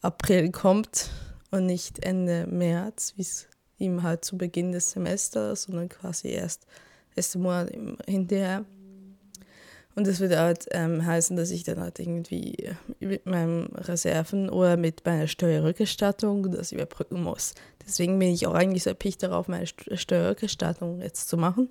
April 0.00 0.50
kommt 0.50 1.10
und 1.50 1.66
nicht 1.66 2.04
Ende 2.04 2.46
März, 2.46 3.14
wie 3.16 3.22
es 3.22 3.48
ihm 3.82 4.02
halt 4.02 4.24
zu 4.24 4.38
Beginn 4.38 4.72
des 4.72 4.92
Semesters, 4.92 5.64
sondern 5.64 5.88
quasi 5.88 6.28
erst 6.28 6.66
erste 7.14 7.38
Monat 7.38 7.70
hinterher. 8.06 8.64
Und 9.94 10.06
das 10.06 10.20
würde 10.20 10.38
halt 10.38 10.66
ähm, 10.70 11.04
heißen, 11.04 11.36
dass 11.36 11.50
ich 11.50 11.64
dann 11.64 11.80
halt 11.80 11.98
irgendwie 11.98 12.70
mit 13.00 13.26
meinen 13.26 13.66
Reserven 13.74 14.48
oder 14.48 14.78
mit 14.78 15.04
meiner 15.04 15.26
Steuerrückerstattung 15.26 16.50
das 16.50 16.72
überbrücken 16.72 17.22
muss. 17.22 17.54
Deswegen 17.86 18.18
bin 18.18 18.30
ich 18.30 18.46
auch 18.46 18.54
eigentlich 18.54 18.84
so 18.84 18.90
erpicht 18.90 19.22
darauf, 19.22 19.48
meine 19.48 19.66
Steuerrückerstattung 19.66 21.00
jetzt 21.02 21.28
zu 21.28 21.36
machen. 21.36 21.68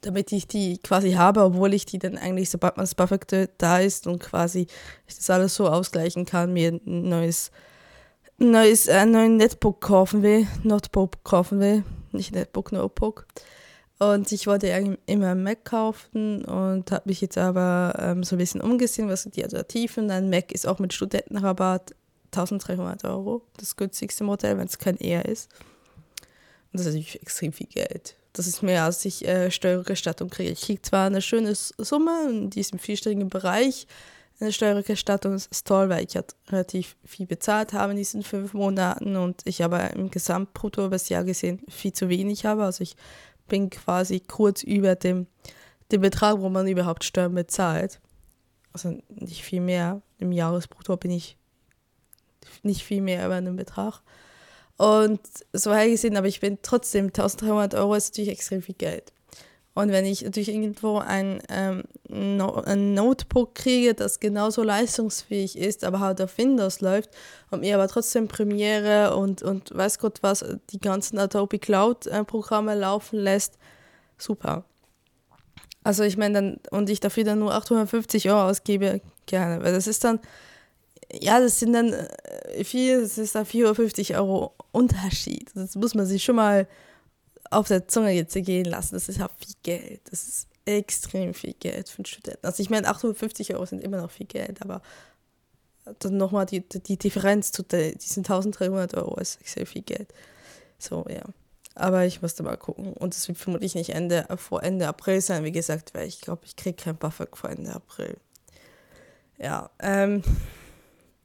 Damit 0.00 0.32
ich 0.32 0.48
die 0.48 0.78
quasi 0.78 1.12
habe, 1.12 1.42
obwohl 1.42 1.74
ich 1.74 1.84
die 1.86 1.98
dann 1.98 2.16
eigentlich, 2.16 2.50
sobald 2.50 2.76
man 2.76 2.84
das 2.84 2.94
BAföG 2.94 3.50
da 3.58 3.78
ist 3.78 4.06
und 4.06 4.18
quasi 4.18 4.66
ich 5.06 5.16
das 5.16 5.30
alles 5.30 5.54
so 5.54 5.68
ausgleichen 5.68 6.24
kann, 6.24 6.52
mir 6.52 6.72
ein 6.72 7.08
neues, 7.08 7.52
neues, 8.40 8.88
äh, 8.88 9.06
neuen 9.06 9.36
Netbook 9.36 9.80
kaufen 9.80 10.22
will, 10.22 10.46
Notebook 10.62 11.22
kaufen 11.24 11.60
will, 11.60 11.84
nicht 12.12 12.34
Netbook, 12.34 12.72
Notebook. 12.72 13.26
Und 13.98 14.32
ich 14.32 14.46
wollte 14.46 14.66
immer 15.04 15.28
einen 15.28 15.42
Mac 15.42 15.64
kaufen 15.66 16.42
und 16.46 16.90
habe 16.90 17.02
mich 17.04 17.20
jetzt 17.20 17.36
aber 17.36 17.94
ähm, 17.98 18.24
so 18.24 18.34
ein 18.34 18.38
bisschen 18.38 18.62
umgesehen, 18.62 19.10
was 19.10 19.22
sind 19.22 19.36
die 19.36 19.44
Alternativen. 19.44 20.10
Ein 20.10 20.30
Mac 20.30 20.52
ist 20.52 20.66
auch 20.66 20.78
mit 20.78 20.94
Studentenrabatt 20.94 21.94
1300 22.32 23.04
Euro, 23.04 23.42
das 23.58 23.76
günstigste 23.76 24.24
Modell, 24.24 24.56
wenn 24.56 24.66
es 24.66 24.78
kein 24.78 24.96
Air 24.96 25.26
ist. 25.26 25.50
Und 26.72 26.78
das 26.78 26.86
ist 26.86 26.86
natürlich 26.94 27.20
extrem 27.20 27.52
viel 27.52 27.66
Geld. 27.66 28.16
Das 28.32 28.46
ist 28.46 28.62
mehr, 28.62 28.84
als 28.84 29.04
ich 29.04 29.26
äh, 29.26 29.50
Steuerrückerstattung 29.50 30.30
kriege. 30.30 30.50
Ich 30.50 30.62
kriege 30.62 30.80
zwar 30.80 31.06
eine 31.06 31.20
schöne 31.20 31.54
Summe 31.54 32.28
in 32.30 32.48
diesem 32.48 32.78
vierstelligen 32.78 33.28
Bereich. 33.28 33.86
Eine 34.40 34.52
Steuerrückerstattung 34.52 35.34
ist 35.34 35.66
toll, 35.66 35.90
weil 35.90 36.06
ich 36.06 36.16
halt 36.16 36.34
relativ 36.48 36.96
viel 37.04 37.26
bezahlt 37.26 37.74
habe 37.74 37.92
in 37.92 37.98
diesen 37.98 38.22
fünf 38.22 38.54
Monaten 38.54 39.16
und 39.16 39.42
ich 39.44 39.62
aber 39.62 39.90
im 39.90 40.10
Gesamtbrutto 40.10 40.86
über 40.86 40.94
das 40.94 41.10
Jahr 41.10 41.24
gesehen 41.24 41.60
viel 41.68 41.92
zu 41.92 42.08
wenig 42.08 42.46
habe. 42.46 42.64
Also 42.64 42.82
ich 42.82 42.96
bin 43.48 43.68
quasi 43.68 44.20
kurz 44.20 44.62
über 44.62 44.94
dem, 44.94 45.26
dem 45.92 46.00
Betrag, 46.00 46.38
wo 46.38 46.48
man 46.48 46.66
überhaupt 46.66 47.04
Steuern 47.04 47.34
bezahlt. 47.34 48.00
Also 48.72 48.98
nicht 49.10 49.42
viel 49.42 49.60
mehr. 49.60 50.00
Im 50.18 50.32
Jahresbrutto 50.32 50.96
bin 50.96 51.10
ich 51.10 51.36
nicht 52.62 52.82
viel 52.82 53.02
mehr 53.02 53.26
über 53.26 53.34
einen 53.34 53.56
Betrag. 53.56 54.00
Und 54.78 55.20
so 55.52 55.72
gesehen, 55.72 56.16
aber 56.16 56.28
ich 56.28 56.40
bin 56.40 56.58
trotzdem 56.62 57.06
1300 57.08 57.74
Euro 57.74 57.94
ist 57.94 58.12
natürlich 58.12 58.30
extrem 58.30 58.62
viel 58.62 58.76
Geld. 58.76 59.12
Und 59.74 59.92
wenn 59.92 60.04
ich 60.04 60.22
natürlich 60.22 60.48
irgendwo 60.48 60.98
ein, 60.98 61.40
ähm, 61.48 61.84
no 62.08 62.54
ein 62.54 62.92
Notebook 62.94 63.54
kriege, 63.54 63.94
das 63.94 64.18
genauso 64.18 64.64
leistungsfähig 64.64 65.56
ist, 65.56 65.84
aber 65.84 66.00
halt 66.00 66.20
auf 66.20 66.36
Windows 66.38 66.80
läuft 66.80 67.10
und 67.50 67.60
mir 67.60 67.76
aber 67.76 67.86
trotzdem 67.86 68.26
Premiere 68.26 69.14
und, 69.16 69.42
und 69.42 69.74
weiß 69.74 70.00
Gott 70.00 70.18
was, 70.22 70.44
die 70.70 70.80
ganzen 70.80 71.18
Adobe 71.18 71.60
Cloud-Programme 71.60 72.74
laufen 72.74 73.20
lässt, 73.20 73.58
super. 74.18 74.64
Also 75.82 76.02
ich 76.02 76.16
meine 76.16 76.58
und 76.70 76.90
ich 76.90 77.00
dafür 77.00 77.24
dann 77.24 77.38
nur 77.38 77.54
850 77.54 78.28
Euro 78.28 78.48
ausgebe, 78.48 79.00
gerne. 79.26 79.62
Weil 79.62 79.72
das 79.72 79.86
ist 79.86 80.04
dann, 80.04 80.20
ja, 81.12 81.40
das 81.40 81.58
sind 81.60 81.72
dann 81.72 81.92
äh, 81.92 82.64
viel, 82.64 83.00
das 83.00 83.18
ist 83.18 83.34
dann 83.34 83.46
450 83.46 84.16
Euro 84.16 84.54
Unterschied. 84.72 85.50
Das 85.54 85.76
muss 85.76 85.94
man 85.94 86.06
sich 86.06 86.22
schon 86.22 86.36
mal 86.36 86.66
auf 87.50 87.68
der 87.68 87.88
Zunge 87.88 88.10
jetzt 88.12 88.34
gehen 88.34 88.66
lassen. 88.66 88.94
Das 88.94 89.08
ist 89.08 89.18
ja 89.18 89.28
viel 89.38 89.54
Geld. 89.62 90.00
Das 90.10 90.24
ist 90.24 90.48
extrem 90.64 91.34
viel 91.34 91.54
Geld 91.54 91.88
für 91.88 91.98
einen 91.98 92.06
Studenten. 92.06 92.46
Also 92.46 92.62
ich 92.62 92.70
meine, 92.70 92.88
850 92.88 93.54
Euro 93.54 93.66
sind 93.66 93.82
immer 93.82 94.00
noch 94.00 94.10
viel 94.10 94.26
Geld, 94.26 94.62
aber 94.62 94.82
dann 95.98 96.16
nochmal 96.16 96.46
die, 96.46 96.60
die 96.60 96.96
Differenz 96.96 97.52
zu 97.52 97.62
diesen 97.62 98.20
1300 98.20 98.94
Euro 98.94 99.18
ist 99.18 99.38
sehr 99.44 99.66
viel 99.66 99.82
Geld. 99.82 100.12
So, 100.78 101.04
ja. 101.08 101.24
Aber 101.74 102.04
ich 102.04 102.20
musste 102.20 102.42
mal 102.42 102.56
gucken. 102.56 102.92
Und 102.92 103.14
es 103.14 103.28
wird 103.28 103.38
vermutlich 103.38 103.74
nicht 103.74 103.90
Ende, 103.90 104.26
vor 104.36 104.62
Ende 104.62 104.88
April 104.88 105.20
sein, 105.20 105.44
wie 105.44 105.52
gesagt, 105.52 105.94
weil 105.94 106.06
ich 106.06 106.20
glaube, 106.20 106.42
ich 106.44 106.56
kriege 106.56 106.76
kein 106.76 106.96
BAföG 106.96 107.36
vor 107.36 107.50
Ende 107.50 107.72
April. 107.74 108.16
Ja, 109.38 109.70
ähm, 109.80 110.22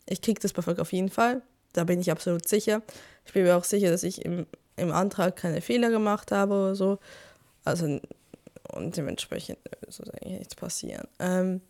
ich 0.06 0.22
kriege 0.22 0.40
das 0.40 0.54
BAföG 0.54 0.80
auf 0.80 0.94
jeden 0.94 1.10
Fall. 1.10 1.42
Da 1.74 1.84
bin 1.84 2.00
ich 2.00 2.12
absolut 2.12 2.48
sicher. 2.48 2.82
Ich 3.26 3.34
bin 3.34 3.44
mir 3.44 3.58
auch 3.58 3.66
sicher, 3.66 3.90
dass 3.90 4.04
ich 4.04 4.24
im, 4.24 4.46
im 4.76 4.92
Antrag 4.92 5.36
keine 5.36 5.62
Fehler 5.62 5.90
gemacht 5.90 6.32
habe 6.32 6.54
oder 6.54 6.76
so. 6.76 7.00
Also, 7.64 8.00
und 8.74 8.98
dementsprechend 8.98 9.60
soll 9.88 10.10
eigentlich 10.10 10.40
nichts 10.40 10.56
passieren. 10.56 11.08
Ähm, 11.20 11.62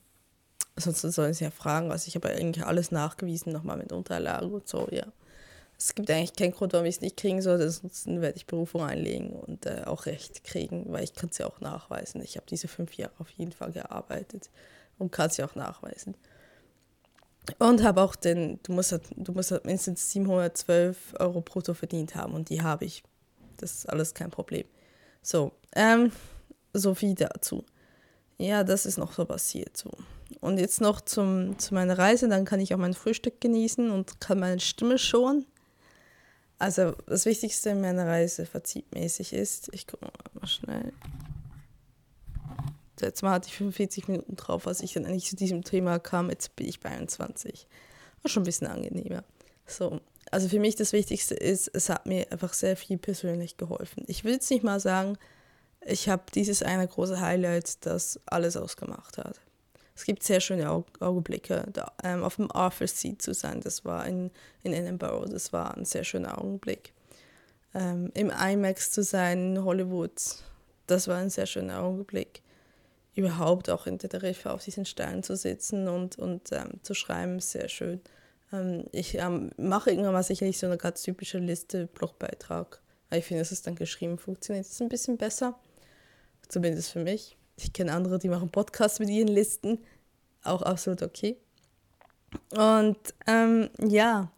sonst 0.76 1.02
sollen 1.02 1.34
sie 1.34 1.44
ja 1.44 1.52
fragen. 1.52 1.92
Also, 1.92 2.08
ich 2.08 2.16
habe 2.16 2.30
eigentlich 2.30 2.66
alles 2.66 2.92
nachgewiesen, 2.92 3.54
nochmal 3.54 3.78
mit 3.78 3.92
Unterlagen 3.92 4.52
und 4.52 4.68
so, 4.68 4.88
ja. 4.92 5.06
Es 5.78 5.94
gibt 5.94 6.10
eigentlich 6.10 6.36
keinen 6.36 6.54
Grund, 6.54 6.72
warum 6.72 6.86
ich 6.86 6.96
es 6.96 7.02
nicht 7.02 7.18
kriegen 7.18 7.42
soll. 7.42 7.62
Ansonsten 7.62 8.22
werde 8.22 8.38
ich 8.38 8.46
Berufung 8.46 8.82
einlegen 8.84 9.32
und 9.32 9.66
äh, 9.66 9.84
auch 9.86 10.06
Recht 10.06 10.44
kriegen, 10.46 10.86
weil 10.88 11.04
ich 11.04 11.14
kann 11.14 11.30
es 11.30 11.38
ja 11.38 11.48
auch 11.48 11.60
nachweisen. 11.60 12.22
Ich 12.22 12.38
habe 12.38 12.46
diese 12.50 12.70
fünf 12.70 12.94
Jahre 12.94 13.12
auf 13.20 13.30
jeden 13.32 13.52
Fall 13.52 13.74
gearbeitet 13.74 14.50
und 14.98 15.12
kann 15.12 15.28
es 15.28 15.38
ja 15.38 15.46
auch 15.46 15.56
nachweisen. 15.56 16.16
Und 17.60 17.84
habe 17.84 18.02
auch 18.02 18.16
den, 18.16 18.60
du 18.64 18.74
musst, 18.74 18.92
halt, 18.92 19.04
du 19.16 19.32
musst 19.32 19.52
halt 19.52 19.66
mindestens 19.66 20.12
712 20.12 21.16
Euro 21.20 21.42
brutto 21.42 21.74
verdient 21.74 22.16
haben 22.16 22.34
und 22.34 22.50
die 22.50 22.62
habe 22.62 22.86
ich. 22.86 23.04
Das 23.58 23.74
ist 23.74 23.90
alles 23.90 24.14
kein 24.14 24.32
Problem. 24.32 24.66
So, 25.22 25.52
ähm, 25.76 26.12
so 26.74 26.94
viel 26.94 27.16
dazu. 27.16 27.64
Ja, 28.38 28.64
das 28.64 28.86
ist 28.86 28.98
noch 28.98 29.14
so 29.14 29.26
passiert. 29.26 29.78
So. 29.78 29.92
Und 30.42 30.60
jetzt 30.60 30.82
noch 30.82 31.02
zum, 31.02 31.58
zu 31.58 31.74
meiner 31.74 31.98
Reise, 31.98 32.28
dann 32.28 32.46
kann 32.46 32.60
ich 32.60 32.74
auch 32.74 32.78
mein 32.78 32.94
Frühstück 32.94 33.40
genießen 33.40 33.90
und 33.92 34.20
kann 34.20 34.40
meine 34.40 34.60
Stimme 34.60 34.98
schonen. 34.98 35.46
Also 36.58 36.94
das 37.08 37.26
Wichtigste 37.26 37.72
in 37.72 37.82
meiner 37.82 38.08
Reise 38.08 38.46
verziehmäßig 38.46 39.34
ist, 39.34 39.70
ich 39.74 39.88
gucke 39.88 40.06
mal 40.34 40.48
schnell. 40.48 40.94
Letztes 43.00 43.22
Mal 43.22 43.32
hatte 43.32 43.50
ich 43.50 43.56
45 43.56 44.08
Minuten 44.08 44.36
drauf, 44.36 44.68
als 44.68 44.82
ich 44.82 44.94
dann 44.94 45.06
eigentlich 45.06 45.30
zu 45.30 45.36
diesem 45.36 45.64
Thema 45.64 46.00
kam. 46.00 46.30
Jetzt 46.30 46.56
bin 46.56 46.68
ich 46.68 46.80
bei 46.80 46.90
21. 46.90 47.68
War 48.22 48.30
schon 48.30 48.44
ein 48.44 48.46
bisschen 48.46 48.68
angenehmer. 48.68 49.24
So, 49.68 50.00
also 50.32 50.48
für 50.48 50.60
mich 50.60 50.76
das 50.76 50.94
Wichtigste 50.94 51.36
ist, 51.36 51.70
es 51.74 51.90
hat 51.90 52.06
mir 52.06 52.32
einfach 52.32 52.54
sehr 52.54 52.78
viel 52.78 52.98
persönlich 52.98 53.58
geholfen. 53.58 54.04
Ich 54.08 54.24
will 54.24 54.34
jetzt 54.34 54.50
nicht 54.50 54.64
mal 54.64 54.80
sagen, 54.80 55.18
ich 55.82 56.10
habe 56.10 56.24
dieses 56.34 56.64
eine 56.64 56.88
große 56.88 57.20
Highlight, 57.20 57.86
das 57.86 58.20
alles 58.26 58.58
ausgemacht 58.58 59.18
hat 59.18 59.40
es 59.96 60.04
gibt 60.04 60.24
sehr 60.24 60.42
schöne 60.42 60.70
Augenblicke. 60.70 61.66
Da, 61.72 61.92
ähm, 62.04 62.24
auf 62.24 62.36
dem 62.36 62.52
Arthur 62.52 62.88
Seat 62.88 63.22
zu 63.22 63.34
sein, 63.34 63.62
das 63.62 63.86
war 63.86 64.06
in, 64.06 64.30
in 64.62 64.74
Edinburgh, 64.74 65.26
das 65.32 65.54
war 65.54 65.76
ein 65.76 65.86
sehr 65.86 66.04
schöner 66.04 66.38
Augenblick. 66.38 66.94
Ähm, 67.74 68.12
Im 68.14 68.30
IMAX 68.30 68.92
zu 68.92 69.04
sein 69.04 69.56
in 69.56 69.64
Hollywood, 69.64 70.12
das 70.88 71.08
war 71.08 71.18
ein 71.18 71.30
sehr 71.30 71.46
schöner 71.46 71.82
Augenblick. 71.82 72.42
Überhaupt 73.16 73.70
auch 73.70 73.88
in 73.88 73.98
Teneriffa 73.98 74.52
auf 74.52 74.64
diesen 74.64 74.86
Steinen 74.86 75.24
zu 75.24 75.36
sitzen 75.36 75.88
und, 75.88 76.20
und 76.20 76.52
ähm, 76.52 76.80
zu 76.84 76.94
schreiben, 76.94 77.40
sehr 77.40 77.70
schön. 77.70 78.02
Ähm, 78.52 78.86
ich 78.92 79.16
ähm, 79.16 79.52
mache 79.58 79.90
irgendwann 79.90 80.14
mal 80.14 80.24
sicherlich 80.24 80.60
so 80.60 80.68
eine 80.68 80.78
ganz 80.78 81.02
typische 81.02 81.40
Liste, 81.40 81.88
Blogbeitrag. 81.88 82.82
Ich 83.12 83.26
finde, 83.26 83.42
dass 83.42 83.52
es 83.52 83.62
dann 83.62 83.76
geschrieben 83.76 84.18
funktioniert. 84.18 84.66
Es 84.66 84.74
ist 84.74 84.82
ein 84.82 84.90
bisschen 84.90 85.18
besser, 85.18 85.58
zumindest 86.48 86.92
für 86.92 87.00
mich. 87.00 87.38
Ich 87.58 87.72
kenne 87.72 87.94
andere, 87.94 88.20
die 88.20 88.28
machen 88.28 88.50
Podcasts 88.50 89.00
mit 89.00 89.10
ihren 89.10 89.30
Listen. 89.30 89.80
Auch 90.44 90.62
absolut 90.62 91.02
okay. 91.02 91.38
Und 92.52 92.98
ähm, 93.28 93.70
ja, 93.80 94.30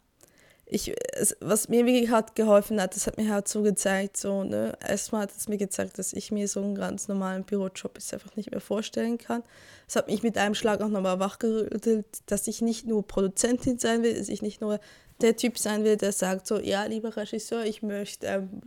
ich, 0.69 0.93
es, 1.13 1.36
was 1.39 1.69
mir 1.69 1.86
wirklich 1.86 2.10
hat 2.10 2.36
geholfen 2.36 2.82
hat, 2.82 2.95
das 2.95 3.08
hat 3.08 3.17
mir 3.17 3.32
halt 3.32 3.47
so 3.47 3.62
gezeigt, 3.62 4.17
so, 4.17 4.43
ne, 4.43 4.77
erstmal 4.86 5.21
hat 5.21 5.32
es 5.36 5.47
mir 5.47 5.58
gezeigt, 5.58 5.97
dass 5.97 6.12
ich 6.12 6.32
mir 6.32 6.47
so 6.47 6.62
einen 6.62 6.75
ganz 6.75 7.08
normalen 7.08 7.45
Bürojob 7.45 7.93
jetzt 7.95 8.13
einfach 8.13 8.36
nicht 8.36 8.51
mehr 8.51 8.60
vorstellen 8.60 9.17
kann. 9.17 9.43
Es 9.88 9.95
hat 9.95 10.08
mich 10.08 10.23
mit 10.23 10.38
einem 10.38 10.56
Schlag 10.56 10.82
auch 10.82 10.89
nochmal 10.89 11.19
wachgerüttelt, 11.19 12.06
dass 12.25 12.47
ich 12.47 12.62
nicht 12.62 12.86
nur 12.86 13.08
Produzentin 13.08 13.80
sein 13.80 14.03
will, 14.03 14.17
dass 14.17 14.27
ich 14.27 14.41
nicht 14.41 14.60
nur 14.60 14.80
der 15.21 15.36
Typ 15.36 15.58
sein 15.58 15.84
will, 15.84 15.95
der 15.95 16.12
sagt 16.12 16.45
so, 16.45 16.60
ja, 16.60 16.84
lieber 16.86 17.15
Regisseur, 17.15 17.65
ich 17.65 17.82
möchte, 17.82 18.27
ähm, 18.27 18.62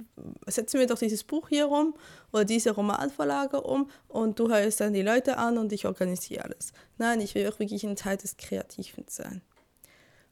setzen 0.47 0.81
wir 0.81 0.87
doch 0.87 0.99
dieses 0.99 1.23
Buch 1.23 1.49
hier 1.49 1.67
rum 1.67 1.95
oder 2.33 2.45
diese 2.45 2.71
Romanvorlage 2.71 3.61
um 3.61 3.91
und 4.09 4.39
du 4.39 4.49
hörst 4.49 4.81
dann 4.81 4.95
die 4.95 5.03
Leute 5.03 5.37
an 5.37 5.59
und 5.59 5.73
ich 5.73 5.87
organisiere 5.87 6.45
alles. 6.45 6.73
Nein, 6.99 7.21
ich 7.21 7.35
will 7.35 7.49
auch 7.49 7.59
wirklich 7.59 7.85
ein 7.85 7.95
Teil 7.95 8.17
des 8.17 8.37
Kreativen 8.37 9.05
sein. 9.09 9.43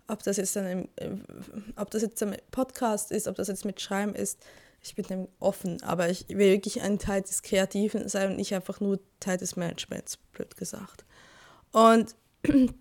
Ob 0.08 0.22
das 0.22 0.38
jetzt 0.38 0.56
im, 0.56 0.88
ob 1.76 1.90
das 1.90 2.02
jetzt 2.02 2.24
mit 2.24 2.50
Podcast 2.50 3.12
ist, 3.12 3.28
ob 3.28 3.36
das 3.36 3.48
jetzt 3.48 3.64
mit 3.64 3.80
Schreiben 3.80 4.14
ist, 4.14 4.38
ich 4.82 4.94
bin 4.94 5.04
dem 5.06 5.28
offen, 5.38 5.82
aber 5.82 6.08
ich 6.08 6.28
will 6.28 6.52
wirklich 6.52 6.80
ein 6.82 6.98
Teil 6.98 7.22
des 7.22 7.42
Kreativen 7.42 8.08
sein 8.08 8.30
und 8.30 8.36
nicht 8.36 8.54
einfach 8.54 8.80
nur 8.80 9.00
Teil 9.20 9.36
des 9.36 9.56
Managements, 9.56 10.16
blöd 10.32 10.56
gesagt. 10.56 11.04
Und 11.72 12.14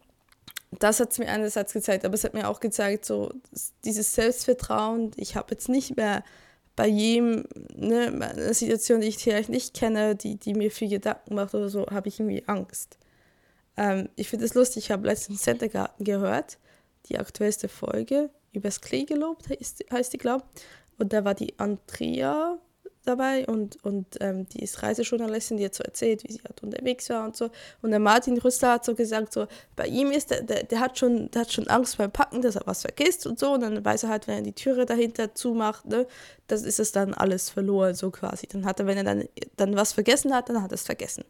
das 0.80 1.00
hat 1.00 1.12
es 1.12 1.18
mir 1.18 1.30
einerseits 1.30 1.74
gezeigt, 1.74 2.06
aber 2.06 2.14
es 2.14 2.24
hat 2.24 2.34
mir 2.34 2.48
auch 2.48 2.60
gezeigt, 2.60 3.06
so 3.06 3.32
dieses 3.84 4.14
Selbstvertrauen, 4.14 5.12
ich 5.16 5.36
habe 5.36 5.52
jetzt 5.52 5.70
nicht 5.70 5.98
mehr 5.98 6.24
bei 6.76 6.88
jedem, 6.88 7.46
ne, 7.74 8.08
eine 8.08 8.54
Situation, 8.54 9.02
die 9.02 9.08
ich 9.08 9.18
vielleicht 9.18 9.50
nicht 9.50 9.74
kenne, 9.74 10.16
die, 10.16 10.36
die 10.36 10.54
mir 10.54 10.70
viel 10.70 10.90
Gedanken 10.90 11.34
macht 11.34 11.56
oder 11.56 11.70
so, 11.70 11.88
habe 11.88 12.08
ich 12.08 12.20
irgendwie 12.20 12.44
Angst. 12.48 12.98
Ähm, 13.76 14.10
ich 14.16 14.30
finde 14.30 14.46
es 14.46 14.54
lustig, 14.54 14.86
ich 14.86 14.92
habe 14.92 15.08
letztens 15.08 15.42
Center 15.42 15.70
Garten 15.70 16.04
gehört, 16.04 16.60
die 17.10 17.20
aktuellste 17.20 17.70
Folge, 17.70 18.30
übers 18.54 18.82
Klee 18.82 19.06
gelobt 19.06 19.50
heißt, 19.50 19.86
heißt 19.92 20.14
die, 20.14 20.18
glaube 20.18 20.46
Und 20.98 21.14
da 21.14 21.24
war 21.24 21.36
die 21.36 21.58
Andrea 21.58 22.60
dabei 23.08 23.46
und, 23.48 23.84
und 23.84 24.18
ähm, 24.20 24.48
die 24.50 24.62
ist 24.62 24.84
Reisejournalistin, 24.84 25.58
die 25.58 25.66
hat 25.66 25.74
so 25.74 25.84
erzählt, 25.84 26.24
wie 26.24 26.32
sie 26.34 26.42
halt 26.44 26.62
unterwegs 26.62 27.10
war 27.10 27.26
und 27.26 27.36
so. 27.36 27.50
Und 27.82 27.92
der 27.92 28.00
Martin 28.00 28.38
Rüster 28.38 28.74
hat 28.74 28.86
so 28.86 28.94
gesagt, 28.96 29.34
so 29.34 29.48
bei 29.76 29.88
ihm 29.88 30.12
ist, 30.12 30.30
der, 30.30 30.42
der, 30.42 30.64
der, 30.64 30.80
hat 30.80 31.00
schon, 31.00 31.32
der 31.32 31.42
hat 31.42 31.52
schon 31.52 31.68
Angst 31.68 31.98
beim 31.98 32.12
Packen, 32.12 32.42
dass 32.42 32.56
er 32.56 32.64
was 32.66 32.82
vergisst 32.82 33.26
und 33.26 33.40
so. 33.40 33.54
Und 33.54 33.62
dann 33.62 33.84
weiß 33.84 34.04
er 34.04 34.10
halt, 34.10 34.28
wenn 34.28 34.36
er 34.36 34.42
die 34.42 34.54
Türe 34.54 34.86
dahinter 34.86 35.34
zumacht, 35.34 35.86
ne, 35.86 36.06
das 36.48 36.64
ist 36.64 36.80
es 36.80 36.92
dann 36.92 37.14
alles 37.14 37.50
verloren, 37.50 37.96
so 37.96 38.12
quasi. 38.12 38.48
Dann 38.48 38.66
hat 38.66 38.80
er, 38.80 38.88
wenn 38.88 38.98
er 38.98 39.04
dann, 39.04 39.24
dann 39.56 39.76
was 39.76 39.94
vergessen 39.94 40.34
hat, 40.34 40.50
dann 40.50 40.62
hat 40.62 40.72
er 40.72 40.76
es 40.76 40.84
vergessen. 40.84 41.24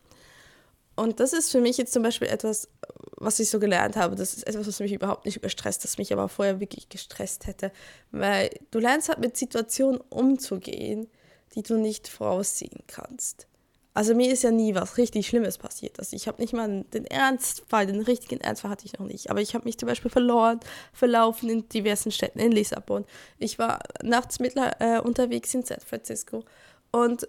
Und 0.97 1.19
das 1.19 1.31
ist 1.31 1.51
für 1.51 1.61
mich 1.61 1.77
jetzt 1.77 1.93
zum 1.93 2.01
Beispiel 2.01 2.27
etwas, 2.27 2.69
was 3.17 3.39
ich 3.39 3.51
so 3.51 3.59
gelernt 3.59 3.95
habe. 3.95 4.15
Das 4.15 4.33
ist 4.33 4.47
etwas, 4.47 4.67
was 4.67 4.79
mich 4.79 4.91
überhaupt 4.91 5.25
nicht 5.25 5.37
überstresst, 5.37 5.83
das 5.83 5.99
mich 5.99 6.11
aber 6.11 6.27
vorher 6.27 6.59
wirklich 6.59 6.89
gestresst 6.89 7.45
hätte. 7.45 7.71
Weil 8.11 8.49
du 8.71 8.79
lernst 8.79 9.07
halt 9.07 9.19
mit 9.19 9.37
Situationen 9.37 10.01
umzugehen, 10.09 11.07
die 11.53 11.61
du 11.61 11.77
nicht 11.77 12.07
voraussehen 12.07 12.79
kannst. 12.87 13.47
Also 13.93 14.15
mir 14.15 14.31
ist 14.31 14.43
ja 14.43 14.49
nie 14.49 14.73
was 14.73 14.97
richtig 14.97 15.27
Schlimmes 15.27 15.59
passiert. 15.59 15.99
Also 15.99 16.15
ich 16.15 16.27
habe 16.27 16.41
nicht 16.41 16.53
mal 16.53 16.83
den 16.93 17.05
Ernstfall, 17.05 17.85
den 17.85 18.01
richtigen 18.01 18.41
Ernstfall 18.41 18.71
hatte 18.71 18.85
ich 18.85 18.97
noch 18.97 19.05
nicht. 19.05 19.29
Aber 19.29 19.41
ich 19.41 19.53
habe 19.53 19.65
mich 19.65 19.77
zum 19.77 19.87
Beispiel 19.87 20.11
verloren, 20.11 20.59
verlaufen 20.93 21.49
in 21.49 21.69
diversen 21.69 22.11
Städten, 22.11 22.39
in 22.39 22.51
Lissabon. 22.51 23.05
Ich 23.37 23.59
war 23.59 23.79
nachts 24.01 24.39
mit, 24.39 24.55
äh, 24.55 24.99
unterwegs 24.99 25.53
in 25.53 25.63
San 25.63 25.79
Francisco. 25.79 26.43
Und 26.91 27.27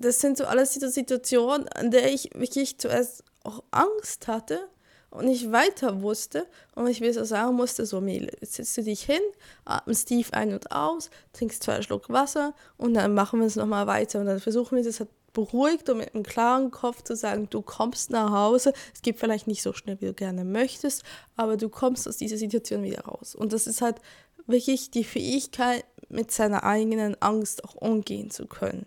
das 0.00 0.20
sind 0.20 0.38
so 0.38 0.44
alles 0.44 0.72
diese 0.72 0.90
Situationen, 0.90 1.68
an 1.68 1.90
der 1.90 2.12
ich 2.12 2.30
wirklich 2.34 2.78
zuerst 2.78 3.24
auch 3.44 3.62
Angst 3.70 4.28
hatte 4.28 4.60
und 5.10 5.26
nicht 5.26 5.50
weiter 5.52 6.02
wusste 6.02 6.46
und 6.74 6.86
ich 6.86 7.00
mir 7.00 7.12
so 7.12 7.24
sagen 7.24 7.56
musste, 7.56 7.84
so 7.84 8.00
Mehl, 8.00 8.30
jetzt 8.40 8.54
setzt 8.54 8.76
du 8.76 8.82
dich 8.82 9.02
hin, 9.02 9.20
atmest 9.64 10.08
tief 10.08 10.32
ein 10.32 10.52
und 10.52 10.70
aus, 10.72 11.10
trinkst 11.32 11.62
zwei 11.62 11.82
Schluck 11.82 12.08
Wasser 12.08 12.54
und 12.76 12.94
dann 12.94 13.14
machen 13.14 13.40
wir 13.40 13.46
es 13.46 13.56
nochmal 13.56 13.86
weiter. 13.86 14.20
Und 14.20 14.26
dann 14.26 14.40
versuchen 14.40 14.76
wir 14.76 14.84
das 14.84 15.00
halt 15.00 15.10
beruhigt 15.32 15.88
und 15.88 15.98
mit 15.98 16.14
einem 16.14 16.24
klaren 16.24 16.70
Kopf 16.70 17.02
zu 17.02 17.14
sagen, 17.14 17.48
du 17.50 17.62
kommst 17.62 18.10
nach 18.10 18.30
Hause, 18.30 18.72
es 18.94 19.02
geht 19.02 19.18
vielleicht 19.18 19.46
nicht 19.46 19.62
so 19.62 19.72
schnell, 19.72 20.00
wie 20.00 20.06
du 20.06 20.14
gerne 20.14 20.44
möchtest, 20.44 21.04
aber 21.36 21.56
du 21.56 21.68
kommst 21.68 22.08
aus 22.08 22.16
dieser 22.16 22.36
Situation 22.36 22.82
wieder 22.82 23.02
raus. 23.02 23.34
Und 23.34 23.52
das 23.52 23.66
ist 23.66 23.80
halt 23.80 23.96
wirklich 24.46 24.90
die 24.90 25.04
Fähigkeit, 25.04 25.84
mit 26.08 26.32
seiner 26.32 26.64
eigenen 26.64 27.20
Angst 27.22 27.62
auch 27.64 27.76
umgehen 27.76 28.30
zu 28.30 28.46
können 28.46 28.86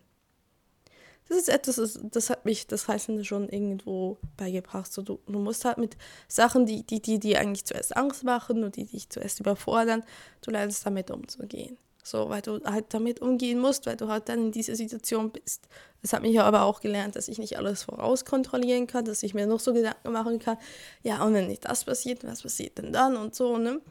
das 1.34 1.42
ist 1.42 1.50
etwas, 1.50 1.76
das, 1.78 2.00
das 2.04 2.30
hat 2.30 2.46
mich 2.46 2.68
das 2.68 2.88
Reisende 2.88 3.26
schon 3.26 3.50
irgendwo 3.50 4.18
beigebracht. 4.38 4.92
So, 4.92 5.02
du, 5.02 5.20
du 5.26 5.40
musst 5.40 5.66
halt 5.66 5.78
mit 5.80 5.98
Sachen, 6.28 6.66
die, 6.66 6.84
die, 6.84 7.02
die, 7.02 7.20
die 7.20 7.38
eigentlich 7.38 7.66
zuerst 7.66 7.96
Angst 7.98 8.24
machen 8.24 8.64
und 8.64 8.76
die 8.76 8.86
dich 8.86 9.10
zuerst 9.10 9.40
überfordern, 9.40 10.04
du 10.42 10.52
lernst 10.52 10.86
damit 10.86 11.10
umzugehen. 11.10 11.78
So, 12.04 12.30
weil 12.30 12.42
du 12.42 12.64
halt 12.66 12.94
damit 12.94 13.22
umgehen 13.22 13.60
musst, 13.60 13.86
weil 13.86 13.96
du 13.96 14.10
halt 14.10 14.30
dann 14.30 14.40
in 14.40 14.52
dieser 14.52 14.76
Situation 14.76 15.32
bist. 15.32 15.68
Das 16.02 16.14
hat 16.14 16.22
mich 16.22 16.40
aber 16.40 16.64
auch 16.64 16.82
gelernt, 16.82 17.16
dass 17.16 17.30
ich 17.30 17.40
nicht 17.40 17.58
alles 17.58 17.84
vorauskontrollieren 17.84 18.88
kann, 18.88 19.06
dass 19.06 19.24
ich 19.24 19.34
mir 19.34 19.48
noch 19.48 19.62
so 19.62 19.74
Gedanken 19.74 20.12
machen 20.12 20.38
kann, 20.38 20.58
ja, 21.02 21.24
und 21.24 21.34
wenn 21.34 21.48
nicht 21.48 21.66
das 21.66 21.86
passiert, 21.86 22.26
was 22.26 22.44
passiert 22.44 22.78
denn 22.78 22.92
dann 22.92 23.16
und 23.16 23.34
so, 23.34 23.58
ne? 23.58 23.82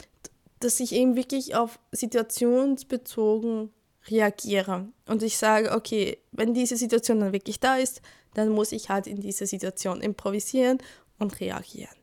Dass 0.61 0.79
ich 0.79 0.93
eben 0.93 1.17
wirklich 1.17 1.57
auf 1.57 1.81
situationsbezogen 1.91 3.71
reagiere. 4.11 4.89
Und 5.07 5.23
ich 5.23 5.37
sage, 5.37 5.73
okay, 5.73 6.19
wenn 6.33 6.55
diese 6.55 6.77
Situation 6.77 7.21
dann 7.21 7.33
wirklich 7.33 7.61
da 7.61 7.77
ist, 7.77 8.03
dann 8.35 8.49
muss 8.49 8.73
ich 8.73 8.89
halt 8.89 9.07
in 9.07 9.21
dieser 9.21 9.47
Situation 9.47 10.01
improvisieren 10.01 10.79
und 11.19 11.39
reagieren. 11.41 11.95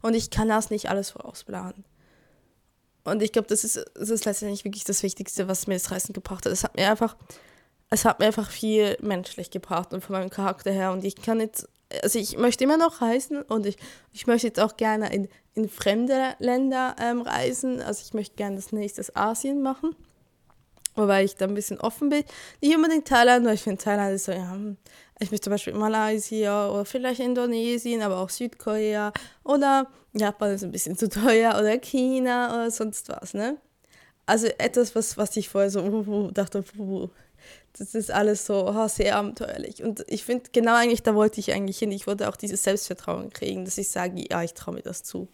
Und 0.00 0.14
ich 0.14 0.30
kann 0.30 0.48
das 0.48 0.70
nicht 0.70 0.88
alles 0.88 1.10
vorausplanen. 1.10 1.84
Und 3.04 3.22
ich 3.22 3.32
glaube, 3.32 3.48
das 3.48 3.64
ist, 3.64 3.84
das 3.94 4.10
ist 4.10 4.24
letztendlich 4.24 4.64
wirklich 4.64 4.84
das 4.84 5.02
Wichtigste, 5.02 5.48
was 5.48 5.66
mir 5.66 5.74
das 5.74 5.90
Reisen 5.90 6.12
gebracht 6.12 6.44
hat. 6.44 6.52
Es 6.52 6.64
hat 6.64 6.76
mir 6.76 6.88
einfach, 6.88 7.16
es 7.90 8.04
hat 8.04 8.20
mir 8.20 8.26
einfach 8.26 8.50
viel 8.50 8.96
menschlich 9.00 9.50
gebracht 9.50 9.92
und 9.92 10.02
von 10.02 10.14
meinem 10.14 10.30
Charakter 10.30 10.70
her. 10.70 10.92
Und 10.92 11.04
ich 11.04 11.16
kann 11.16 11.40
jetzt, 11.40 11.68
also 12.02 12.18
ich 12.18 12.38
möchte 12.38 12.64
immer 12.64 12.76
noch 12.76 13.00
reisen 13.00 13.42
und 13.42 13.66
ich, 13.66 13.76
ich 14.12 14.26
möchte 14.26 14.46
jetzt 14.46 14.60
auch 14.60 14.76
gerne 14.76 15.12
in, 15.12 15.28
in 15.54 15.68
fremde 15.68 16.34
Länder 16.38 16.94
ähm, 17.00 17.22
reisen. 17.22 17.82
Also 17.82 18.02
ich 18.04 18.14
möchte 18.14 18.36
gerne 18.36 18.56
das 18.56 18.72
nächste 18.72 19.04
Asien 19.16 19.62
machen. 19.62 19.96
Wobei 20.94 21.24
ich 21.24 21.36
da 21.36 21.46
ein 21.46 21.54
bisschen 21.54 21.80
offen 21.80 22.10
bin. 22.10 22.24
Nicht 22.60 22.76
unbedingt 22.76 23.08
Thailand, 23.08 23.46
weil 23.46 23.54
ich 23.54 23.62
finde, 23.62 23.82
Thailand 23.82 24.14
ist 24.14 24.24
so, 24.24 24.32
ja, 24.32 24.52
hm, 24.52 24.76
ich 25.20 25.30
möchte 25.30 25.44
zum 25.44 25.52
Beispiel 25.52 25.74
Malaysia 25.74 26.68
oder 26.68 26.84
vielleicht 26.84 27.20
Indonesien, 27.20 28.02
aber 28.02 28.18
auch 28.18 28.28
Südkorea 28.28 29.12
oder 29.44 29.86
Japan 30.12 30.50
ist 30.50 30.64
ein 30.64 30.72
bisschen 30.72 30.96
zu 30.98 31.08
teuer 31.08 31.58
oder 31.58 31.78
China 31.78 32.52
oder 32.54 32.70
sonst 32.70 33.08
was, 33.08 33.34
ne? 33.34 33.56
Also 34.26 34.46
etwas, 34.58 34.94
was, 34.94 35.16
was 35.16 35.36
ich 35.36 35.48
vorher 35.48 35.70
so 35.70 35.80
uh, 35.80 36.04
uh, 36.06 36.30
dachte, 36.30 36.64
uh, 36.78 37.08
das 37.76 37.94
ist 37.94 38.10
alles 38.10 38.46
so 38.46 38.68
oh, 38.68 38.88
sehr 38.88 39.16
abenteuerlich. 39.16 39.82
Und 39.82 40.04
ich 40.08 40.24
finde, 40.24 40.44
genau 40.52 40.74
eigentlich, 40.76 41.02
da 41.02 41.14
wollte 41.14 41.40
ich 41.40 41.52
eigentlich 41.52 41.78
hin. 41.78 41.90
Ich 41.90 42.06
wollte 42.06 42.28
auch 42.28 42.36
dieses 42.36 42.62
Selbstvertrauen 42.62 43.30
kriegen, 43.30 43.64
dass 43.64 43.78
ich 43.78 43.90
sage, 43.90 44.24
ja, 44.30 44.42
ich 44.42 44.54
traue 44.54 44.74
mir 44.74 44.82
das 44.82 45.02
zu. 45.02 45.28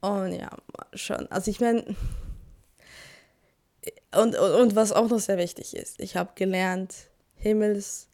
Und 0.00 0.32
ja, 0.32 0.50
schon. 0.94 1.26
Also 1.30 1.50
ich 1.50 1.60
meine, 1.60 1.84
und, 4.14 4.36
und, 4.36 4.52
und 4.54 4.76
was 4.76 4.92
auch 4.92 5.08
noch 5.08 5.18
sehr 5.18 5.38
wichtig 5.38 5.74
ist, 5.76 6.00
ich 6.00 6.16
habe 6.16 6.32
gelernt, 6.34 6.94
Himmels, 7.34 8.08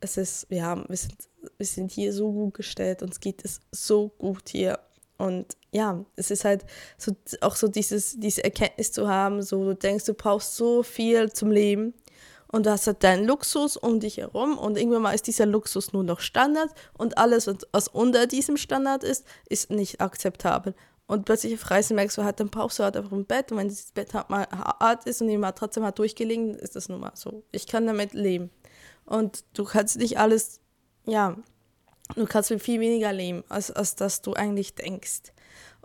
es 0.00 0.16
ist, 0.16 0.50
wir 0.50 0.64
haben, 0.64 0.84
wir 0.88 0.96
sind, 0.96 1.14
wir 1.56 1.66
sind 1.66 1.92
hier 1.92 2.12
so 2.12 2.32
gut 2.32 2.54
gestellt, 2.54 3.02
uns 3.02 3.20
geht 3.20 3.44
es 3.44 3.60
so 3.70 4.08
gut 4.18 4.48
hier. 4.48 4.78
Und 5.18 5.56
ja, 5.72 6.04
es 6.16 6.30
ist 6.30 6.44
halt 6.44 6.66
so, 6.98 7.12
auch 7.40 7.56
so 7.56 7.68
dieses, 7.68 8.18
diese 8.18 8.44
Erkenntnis 8.44 8.92
zu 8.92 9.08
haben, 9.08 9.42
so 9.42 9.64
du 9.64 9.74
denkst, 9.74 10.04
du 10.04 10.14
brauchst 10.14 10.56
so 10.56 10.82
viel 10.82 11.32
zum 11.32 11.50
Leben 11.50 11.94
und 12.48 12.66
du 12.66 12.70
hast 12.70 12.86
halt 12.86 13.02
deinen 13.02 13.26
Luxus 13.26 13.76
um 13.76 13.98
dich 13.98 14.18
herum 14.18 14.58
und 14.58 14.76
irgendwann 14.76 15.02
mal 15.02 15.14
ist 15.14 15.26
dieser 15.26 15.46
Luxus 15.46 15.92
nur 15.92 16.04
noch 16.04 16.20
Standard 16.20 16.70
und 16.98 17.16
alles, 17.16 17.48
was 17.72 17.88
unter 17.88 18.26
diesem 18.26 18.56
Standard 18.56 19.04
ist, 19.04 19.24
ist 19.48 19.70
nicht 19.70 20.00
akzeptabel. 20.00 20.74
Und 21.06 21.24
plötzlich 21.24 21.54
auf 21.54 21.70
Reisen 21.70 21.94
merkst 21.94 22.18
du 22.18 22.24
halt, 22.24 22.40
dann 22.40 22.48
brauchst 22.48 22.78
du 22.78 22.82
halt 22.84 22.96
einfach 22.96 23.12
ein 23.12 23.26
Bett. 23.26 23.52
Und 23.52 23.58
wenn 23.58 23.68
das 23.68 23.92
Bett 23.92 24.12
halt 24.12 24.28
mal 24.28 24.46
hart 24.50 25.06
ist 25.06 25.22
und 25.22 25.28
die 25.28 25.40
trotzdem 25.54 25.84
mal 25.84 25.92
durchgelegen, 25.92 26.54
ist 26.56 26.74
das 26.74 26.88
nun 26.88 27.00
mal 27.00 27.12
so. 27.14 27.44
Ich 27.52 27.66
kann 27.66 27.86
damit 27.86 28.12
leben. 28.12 28.50
Und 29.04 29.44
du 29.54 29.64
kannst 29.64 29.98
nicht 29.98 30.18
alles, 30.18 30.60
ja, 31.04 31.36
du 32.16 32.26
kannst 32.26 32.50
mit 32.50 32.60
viel 32.60 32.80
weniger 32.80 33.12
leben, 33.12 33.44
als, 33.48 33.70
als 33.70 33.94
dass 33.94 34.20
du 34.20 34.34
eigentlich 34.34 34.74
denkst. 34.74 35.32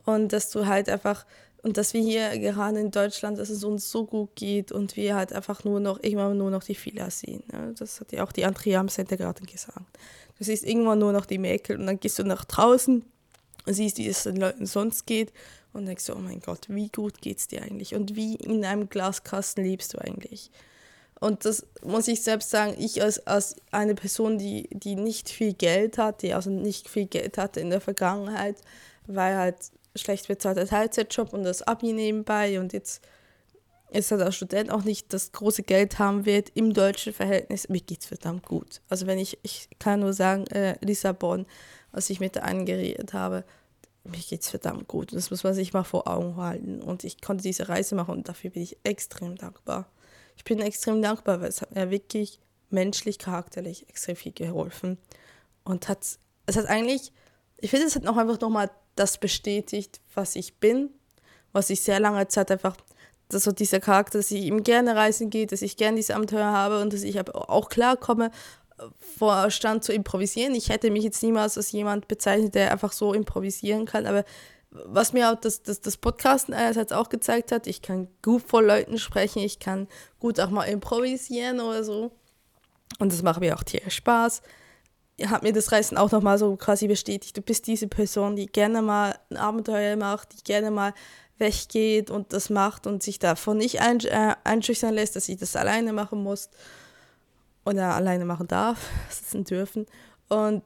Und 0.05 0.33
dass 0.33 0.49
du 0.49 0.65
halt 0.65 0.89
einfach, 0.89 1.27
und 1.61 1.77
dass 1.77 1.93
wir 1.93 2.01
hier 2.01 2.39
gerade 2.39 2.79
in 2.79 2.89
Deutschland, 2.89 3.37
dass 3.37 3.51
es 3.51 3.63
uns 3.63 3.91
so 3.91 4.07
gut 4.07 4.35
geht 4.35 4.71
und 4.71 4.95
wir 4.95 5.15
halt 5.15 5.33
einfach 5.33 5.63
nur 5.63 5.79
noch, 5.79 6.01
irgendwann 6.01 6.35
nur 6.35 6.49
noch 6.49 6.63
die 6.63 6.73
Fehler 6.73 7.11
sehen. 7.11 7.43
Ne? 7.51 7.75
Das 7.77 7.99
hat 7.99 8.11
ja 8.11 8.23
auch 8.23 8.31
die 8.31 8.45
Andrea 8.45 8.79
am 8.79 8.89
Center 8.89 9.17
gerade 9.17 9.45
gesagt. 9.45 9.99
Du 10.39 10.43
siehst 10.43 10.65
irgendwann 10.65 10.97
nur 10.97 11.11
noch 11.11 11.27
die 11.27 11.37
Mäkel 11.37 11.79
und 11.79 11.85
dann 11.85 11.99
gehst 11.99 12.17
du 12.17 12.23
nach 12.23 12.45
draußen 12.45 13.05
siehst, 13.65 13.97
wie 13.97 14.07
es 14.07 14.23
den 14.23 14.37
Leuten 14.37 14.65
sonst 14.65 15.05
geht 15.05 15.31
und 15.73 15.85
denkst 15.85 16.03
so, 16.03 16.15
oh 16.15 16.19
mein 16.19 16.39
Gott, 16.39 16.65
wie 16.69 16.89
gut 16.89 17.21
geht 17.21 17.39
es 17.39 17.47
dir 17.47 17.61
eigentlich 17.61 17.95
und 17.95 18.15
wie 18.15 18.35
in 18.35 18.65
einem 18.65 18.89
Glaskasten 18.89 19.63
lebst 19.63 19.93
du 19.93 19.99
eigentlich. 19.99 20.51
Und 21.19 21.45
das 21.45 21.67
muss 21.83 22.07
ich 22.07 22.23
selbst 22.23 22.49
sagen, 22.49 22.75
ich 22.79 23.01
als, 23.01 23.25
als 23.27 23.55
eine 23.69 23.93
Person, 23.93 24.39
die, 24.39 24.67
die 24.71 24.95
nicht 24.95 25.29
viel 25.29 25.53
Geld 25.53 25.99
hat, 25.99 26.23
die 26.23 26.33
also 26.33 26.49
nicht 26.49 26.89
viel 26.89 27.05
Geld 27.05 27.37
hatte 27.37 27.59
in 27.59 27.69
der 27.69 27.79
Vergangenheit, 27.79 28.57
weil 29.05 29.37
halt 29.37 29.57
schlecht 29.95 30.27
bezahlter 30.27 30.65
Teilzeitjob 30.65 31.33
und 31.33 31.43
das 31.43 31.61
Abi 31.61 31.93
nebenbei 31.93 32.59
und 32.59 32.73
jetzt 32.73 33.01
ist 33.91 34.09
halt 34.09 34.21
als 34.21 34.35
Student 34.35 34.71
auch 34.71 34.83
nicht 34.83 35.13
das 35.13 35.31
große 35.31 35.63
Geld 35.63 35.99
haben 35.99 36.25
wird 36.25 36.49
im 36.55 36.73
deutschen 36.73 37.13
Verhältnis, 37.13 37.69
mir 37.69 37.81
geht 37.81 38.01
es 38.01 38.05
verdammt 38.07 38.45
gut. 38.45 38.81
Also 38.89 39.05
wenn 39.05 39.19
ich, 39.19 39.37
ich 39.43 39.67
kann 39.79 39.99
nur 39.99 40.13
sagen, 40.13 40.47
äh, 40.47 40.77
Lissabon, 40.83 41.45
als 41.91 42.09
ich 42.09 42.19
mit 42.19 42.35
der 42.35 42.43
einen 42.45 42.65
geredet 42.65 43.13
habe, 43.13 43.43
mir 44.03 44.17
geht 44.17 44.41
es 44.41 44.49
verdammt 44.49 44.87
gut. 44.87 45.13
Das 45.13 45.29
muss 45.29 45.43
man 45.43 45.53
sich 45.53 45.73
mal 45.73 45.83
vor 45.83 46.07
Augen 46.07 46.35
halten. 46.37 46.81
Und 46.81 47.03
ich 47.03 47.21
konnte 47.21 47.43
diese 47.43 47.69
Reise 47.69 47.95
machen 47.95 48.15
und 48.15 48.29
dafür 48.29 48.49
bin 48.49 48.63
ich 48.63 48.77
extrem 48.83 49.35
dankbar. 49.35 49.87
Ich 50.37 50.43
bin 50.43 50.59
extrem 50.59 51.01
dankbar, 51.01 51.41
weil 51.41 51.49
es 51.49 51.61
hat 51.61 51.75
mir 51.75 51.91
wirklich 51.91 52.39
menschlich, 52.69 53.19
charakterlich 53.19 53.87
extrem 53.89 54.15
viel 54.15 54.31
geholfen. 54.31 54.97
Und 55.63 55.87
hat, 55.87 56.17
es 56.47 56.55
hat 56.55 56.65
eigentlich, 56.65 57.11
ich 57.57 57.69
finde, 57.69 57.85
es 57.85 57.95
hat 57.95 58.03
noch 58.03 58.17
einfach 58.17 58.39
nochmal 58.39 58.71
das 58.95 59.17
bestätigt, 59.17 60.01
was 60.15 60.35
ich 60.35 60.57
bin, 60.57 60.89
was 61.51 61.69
ich 61.69 61.81
sehr 61.81 61.99
lange 61.99 62.27
Zeit 62.27 62.49
einfach, 62.49 62.75
dass 63.29 63.43
so 63.43 63.51
dieser 63.51 63.79
Charakter, 63.79 64.17
dass 64.17 64.31
ich 64.31 64.43
ihm 64.43 64.63
gerne 64.63 64.95
reisen 64.95 65.29
geht, 65.29 65.51
dass 65.51 65.61
ich 65.61 65.77
gerne 65.77 65.97
diese 65.97 66.15
Abenteuer 66.15 66.51
habe 66.51 66.81
und 66.81 66.91
dass 66.91 67.03
ich 67.03 67.19
auch 67.29 67.69
klarkomme, 67.69 68.31
vorstand 69.17 69.83
zu 69.83 69.93
improvisieren. 69.93 70.55
Ich 70.55 70.69
hätte 70.69 70.91
mich 70.91 71.03
jetzt 71.03 71.21
niemals 71.23 71.57
als 71.57 71.71
jemand 71.71 72.07
bezeichnet, 72.07 72.55
der 72.55 72.71
einfach 72.71 72.91
so 72.91 73.13
improvisieren 73.13 73.85
kann, 73.85 74.05
aber 74.05 74.23
was 74.71 75.11
mir 75.11 75.29
auch 75.29 75.35
das, 75.35 75.63
das, 75.63 75.81
das 75.81 75.97
Podcasten 75.97 76.53
einerseits 76.53 76.93
auch 76.93 77.09
gezeigt 77.09 77.51
hat, 77.51 77.67
ich 77.67 77.81
kann 77.81 78.07
gut 78.21 78.43
vor 78.47 78.63
Leuten 78.63 78.97
sprechen, 78.97 79.39
ich 79.39 79.59
kann 79.59 79.87
gut 80.19 80.39
auch 80.39 80.49
mal 80.49 80.63
improvisieren 80.63 81.59
oder 81.59 81.83
so. 81.83 82.11
Und 82.99 83.11
das 83.11 83.21
macht 83.21 83.41
mir 83.41 83.55
auch 83.55 83.63
tierisch 83.63 83.95
Spaß. 83.95 84.41
Hat 85.25 85.43
mir 85.43 85.53
das 85.53 85.71
Reisen 85.71 85.97
auch 85.97 86.11
nochmal 86.11 86.37
so 86.37 86.55
quasi 86.55 86.87
bestätigt. 86.87 87.35
Du 87.35 87.41
bist 87.41 87.67
diese 87.67 87.87
Person, 87.87 88.35
die 88.35 88.47
gerne 88.47 88.81
mal 88.81 89.15
ein 89.29 89.37
Abenteuer 89.37 89.97
macht, 89.97 90.33
die 90.33 90.43
gerne 90.43 90.71
mal 90.71 90.93
weggeht 91.37 92.09
und 92.09 92.33
das 92.33 92.49
macht 92.49 92.87
und 92.87 93.03
sich 93.03 93.19
davon 93.19 93.57
nicht 93.57 93.75
äh, 93.75 94.35
einschüchtern 94.43 94.93
lässt, 94.93 95.15
dass 95.15 95.25
sie 95.25 95.35
das 95.35 95.55
alleine 95.55 95.91
machen 95.91 96.23
muss 96.23 96.49
oder 97.65 97.95
alleine 97.95 98.25
machen 98.25 98.47
darf, 98.47 98.89
sitzen 99.09 99.43
dürfen. 99.43 99.85
Und 100.29 100.63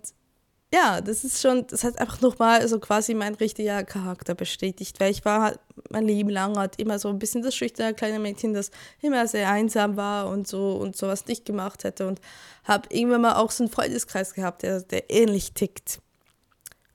ja, 0.74 1.00
das 1.00 1.24
ist 1.24 1.42
schon, 1.42 1.66
das 1.68 1.84
hat 1.84 2.00
einfach 2.00 2.22
nochmal 2.22 2.68
so 2.68 2.80
quasi 2.80 3.14
mein 3.14 3.36
richtiger 3.36 3.84
Charakter 3.84 4.36
bestätigt, 4.36 5.00
weil 5.00 5.12
ich 5.12 5.24
war 5.24 5.42
halt 5.42 5.60
mein 5.90 6.06
Leben 6.06 6.30
lang 6.30 6.58
halt 6.58 6.80
immer 6.80 7.00
so 7.00 7.08
ein 7.08 7.20
bisschen 7.20 7.44
das 7.44 7.56
schüchterne 7.56 7.94
kleine 7.94 8.20
Mädchen, 8.20 8.54
das 8.54 8.72
immer 9.02 9.28
sehr 9.28 9.50
einsam 9.50 9.96
war 9.96 10.28
und 10.28 10.48
so 10.48 10.74
und 10.74 10.98
sowas 10.98 11.28
nicht 11.28 11.46
gemacht 11.46 11.84
hätte 11.84 12.08
und 12.08 12.20
habe 12.66 12.90
irgendwann 12.92 13.22
mal 13.22 13.36
auch 13.36 13.52
so 13.52 13.64
einen 13.64 13.72
Freundeskreis 13.72 14.34
gehabt, 14.34 14.64
der, 14.64 14.82
der 14.82 15.10
ähnlich 15.10 15.54
tickt. 15.54 16.00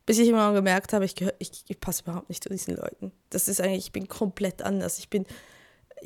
Bis 0.04 0.18
ich 0.18 0.28
immer 0.28 0.52
gemerkt 0.52 0.92
habe, 0.92 1.04
ich, 1.04 1.14
gehör, 1.14 1.34
ich, 1.38 1.64
ich 1.68 1.80
passe 1.80 2.02
überhaupt 2.02 2.28
nicht 2.28 2.42
zu 2.42 2.48
diesen 2.50 2.76
Leuten. 2.76 3.12
Das 3.30 3.48
ist 3.48 3.60
eigentlich, 3.60 3.86
ich 3.86 3.92
bin 3.92 4.08
komplett 4.08 4.60
anders. 4.60 4.98
Ich 4.98 5.08
bin 5.08 5.24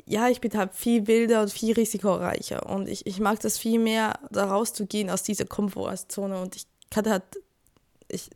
ja, 0.05 0.29
ich 0.29 0.41
bin 0.41 0.53
halt 0.53 0.73
viel 0.73 1.07
wilder 1.07 1.41
und 1.41 1.51
viel 1.51 1.73
risikoreicher. 1.73 2.69
Und 2.69 2.87
ich, 2.87 3.05
ich 3.05 3.19
mag 3.19 3.39
das 3.39 3.57
viel 3.57 3.79
mehr, 3.79 4.19
da 4.31 4.45
rauszugehen 4.45 5.09
aus 5.09 5.23
dieser 5.23 5.45
Komfortzone. 5.45 6.39
Und 6.39 6.55
ich 6.55 6.67
kann 6.89 7.09
halt, 7.09 7.23
ich, 8.07 8.29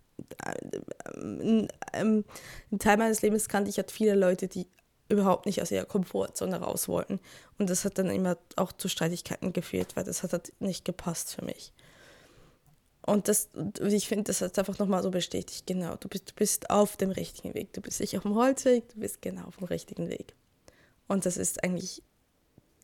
äh, 0.43 1.67
ähm, 1.93 2.25
ein 2.71 2.79
Teil 2.79 2.97
meines 2.97 3.21
Lebens 3.21 3.49
kannte 3.49 3.69
ich 3.69 3.77
halt 3.77 3.91
viele 3.91 4.15
Leute, 4.15 4.47
die 4.47 4.67
überhaupt 5.09 5.45
nicht 5.45 5.61
aus 5.61 5.71
ihrer 5.71 5.85
Komfortzone 5.85 6.59
raus 6.59 6.87
wollten. 6.87 7.19
Und 7.57 7.69
das 7.69 7.83
hat 7.83 7.97
dann 7.97 8.09
immer 8.09 8.37
auch 8.55 8.71
zu 8.71 8.87
Streitigkeiten 8.87 9.53
geführt, 9.53 9.95
weil 9.95 10.03
das 10.03 10.23
hat 10.23 10.33
halt 10.33 10.53
nicht 10.59 10.85
gepasst 10.85 11.35
für 11.35 11.43
mich. 11.43 11.73
Und 13.05 13.27
das, 13.27 13.49
ich 13.81 14.07
finde, 14.07 14.25
das 14.25 14.41
hat 14.41 14.59
einfach 14.59 14.77
nochmal 14.77 15.01
so 15.01 15.09
bestätigt, 15.09 15.65
genau, 15.65 15.95
du 15.95 16.07
bist, 16.07 16.29
du 16.29 16.35
bist 16.35 16.69
auf 16.69 16.95
dem 16.95 17.09
richtigen 17.09 17.55
Weg, 17.55 17.73
du 17.73 17.81
bist 17.81 17.99
nicht 18.01 18.15
auf 18.15 18.23
dem 18.23 18.35
Holzweg, 18.35 18.87
du 18.89 18.99
bist 18.99 19.21
genau 19.21 19.45
auf 19.45 19.57
dem 19.57 19.65
richtigen 19.65 20.09
Weg. 20.09 20.35
Und 21.09 21.25
das 21.25 21.35
ist 21.35 21.63
eigentlich 21.63 22.03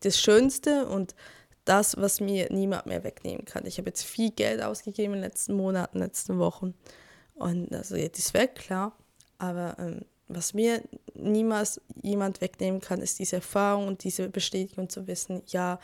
das 0.01 0.19
Schönste 0.19 0.87
und 0.87 1.15
das, 1.63 1.95
was 1.97 2.19
mir 2.19 2.51
niemand 2.51 2.87
mehr 2.87 3.03
wegnehmen 3.03 3.45
kann. 3.45 3.65
Ich 3.65 3.77
habe 3.77 3.89
jetzt 3.89 4.03
viel 4.03 4.31
Geld 4.31 4.61
ausgegeben 4.61 5.13
in 5.13 5.21
den 5.21 5.29
letzten 5.29 5.53
Monaten, 5.53 5.99
letzten 5.99 6.37
Wochen. 6.39 6.73
Und 7.35 7.73
also 7.73 7.95
jetzt 7.95 8.19
ist 8.19 8.33
weg, 8.33 8.55
klar. 8.55 8.97
Aber 9.37 9.75
ähm, 9.79 10.01
was 10.27 10.53
mir 10.55 10.81
niemals 11.13 11.79
jemand 12.01 12.41
wegnehmen 12.41 12.81
kann, 12.81 12.99
ist 12.99 13.19
diese 13.19 13.37
Erfahrung 13.37 13.87
und 13.87 14.03
diese 14.03 14.27
Bestätigung 14.27 14.89
zu 14.89 15.07
wissen, 15.07 15.43
ja, 15.47 15.79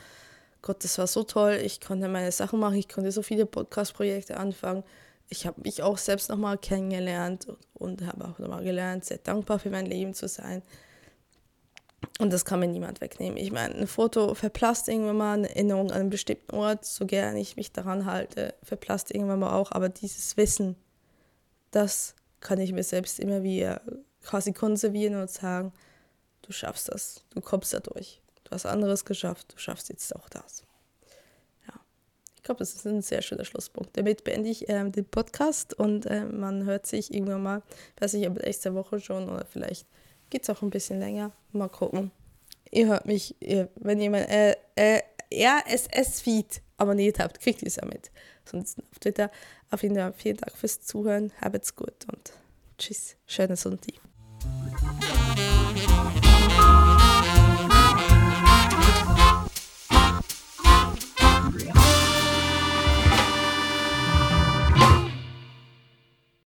Gott, 0.63 0.83
das 0.83 0.97
war 0.97 1.07
so 1.07 1.23
toll, 1.23 1.59
ich 1.63 1.79
konnte 1.79 2.07
meine 2.07 2.31
Sachen 2.31 2.59
machen, 2.59 2.75
ich 2.75 2.89
konnte 2.89 3.11
so 3.11 3.21
viele 3.21 3.45
Podcast-Projekte 3.45 4.37
anfangen. 4.37 4.83
Ich 5.29 5.47
habe 5.47 5.61
mich 5.61 5.81
auch 5.81 5.97
selbst 5.97 6.29
nochmal 6.29 6.57
kennengelernt 6.57 7.47
und, 7.47 7.57
und 7.73 8.05
habe 8.05 8.25
auch 8.25 8.39
nochmal 8.39 8.63
gelernt, 8.63 9.05
sehr 9.05 9.19
dankbar 9.19 9.59
für 9.59 9.69
mein 9.69 9.85
Leben 9.85 10.13
zu 10.13 10.27
sein 10.27 10.63
Und 12.19 12.31
das 12.31 12.45
kann 12.45 12.59
mir 12.59 12.67
niemand 12.67 13.01
wegnehmen. 13.01 13.37
Ich 13.37 13.51
meine, 13.51 13.75
ein 13.75 13.87
Foto 13.87 14.33
verplasst 14.33 14.87
irgendwann 14.87 15.17
mal 15.17 15.33
eine 15.33 15.49
Erinnerung 15.49 15.91
an 15.91 16.01
einen 16.01 16.09
bestimmten 16.09 16.55
Ort, 16.55 16.85
so 16.85 17.05
gerne 17.05 17.39
ich 17.39 17.55
mich 17.55 17.71
daran 17.71 18.05
halte, 18.05 18.53
verplasst 18.63 19.11
irgendwann 19.11 19.39
mal 19.39 19.53
auch. 19.53 19.71
Aber 19.71 19.89
dieses 19.89 20.37
Wissen, 20.37 20.75
das 21.71 22.15
kann 22.39 22.59
ich 22.59 22.73
mir 22.73 22.83
selbst 22.83 23.19
immer 23.19 23.43
wieder 23.43 23.81
quasi 24.23 24.53
konservieren 24.53 25.15
und 25.15 25.29
sagen, 25.29 25.73
du 26.41 26.51
schaffst 26.51 26.89
das, 26.89 27.23
du 27.31 27.41
kommst 27.41 27.73
da 27.73 27.79
durch. 27.79 28.21
Du 28.43 28.51
hast 28.51 28.65
anderes 28.65 29.05
geschafft, 29.05 29.53
du 29.53 29.57
schaffst 29.57 29.89
jetzt 29.89 30.15
auch 30.15 30.27
das. 30.29 30.63
Ja, 31.67 31.73
ich 32.35 32.43
glaube, 32.43 32.59
das 32.59 32.73
ist 32.73 32.85
ein 32.85 33.01
sehr 33.01 33.21
schöner 33.21 33.45
Schlusspunkt. 33.45 33.95
Damit 33.97 34.23
beende 34.23 34.49
ich 34.49 34.67
ähm, 34.69 34.91
den 34.91 35.05
Podcast 35.05 35.73
und 35.73 36.05
äh, 36.07 36.25
man 36.25 36.65
hört 36.65 36.85
sich 36.85 37.13
irgendwann 37.13 37.43
mal, 37.43 37.61
weiß 37.99 38.15
ich, 38.15 38.27
ob 38.27 38.43
nächste 38.43 38.73
Woche 38.73 38.99
schon 38.99 39.29
oder 39.29 39.45
vielleicht 39.45 39.87
geht 40.31 40.43
es 40.43 40.49
auch 40.49 40.63
ein 40.63 40.71
bisschen 40.71 40.99
länger. 40.99 41.31
Mal 41.51 41.69
gucken. 41.69 42.09
Ihr 42.71 42.87
hört 42.87 43.05
mich, 43.05 43.35
ihr, 43.39 43.69
wenn 43.75 44.01
jemand 44.01 44.29
äh, 44.29 44.55
äh, 44.75 45.01
RSS-Feed 45.31 46.61
abonniert 46.77 47.19
habt, 47.19 47.39
kriegt 47.39 47.61
ihr 47.61 47.67
es 47.67 47.75
ja 47.75 47.85
mit. 47.85 48.09
Sonst 48.45 48.79
auf 48.79 48.99
Twitter. 48.99 49.29
Auf 49.69 49.83
jeden 49.83 49.95
Fall 49.95 50.13
vielen 50.13 50.37
Dank 50.37 50.57
fürs 50.57 50.81
Zuhören. 50.81 51.31
Habt's 51.39 51.75
gut 51.75 52.05
und 52.11 52.33
tschüss. 52.77 53.15
Schönen 53.27 53.55
Sonntag. 53.55 53.93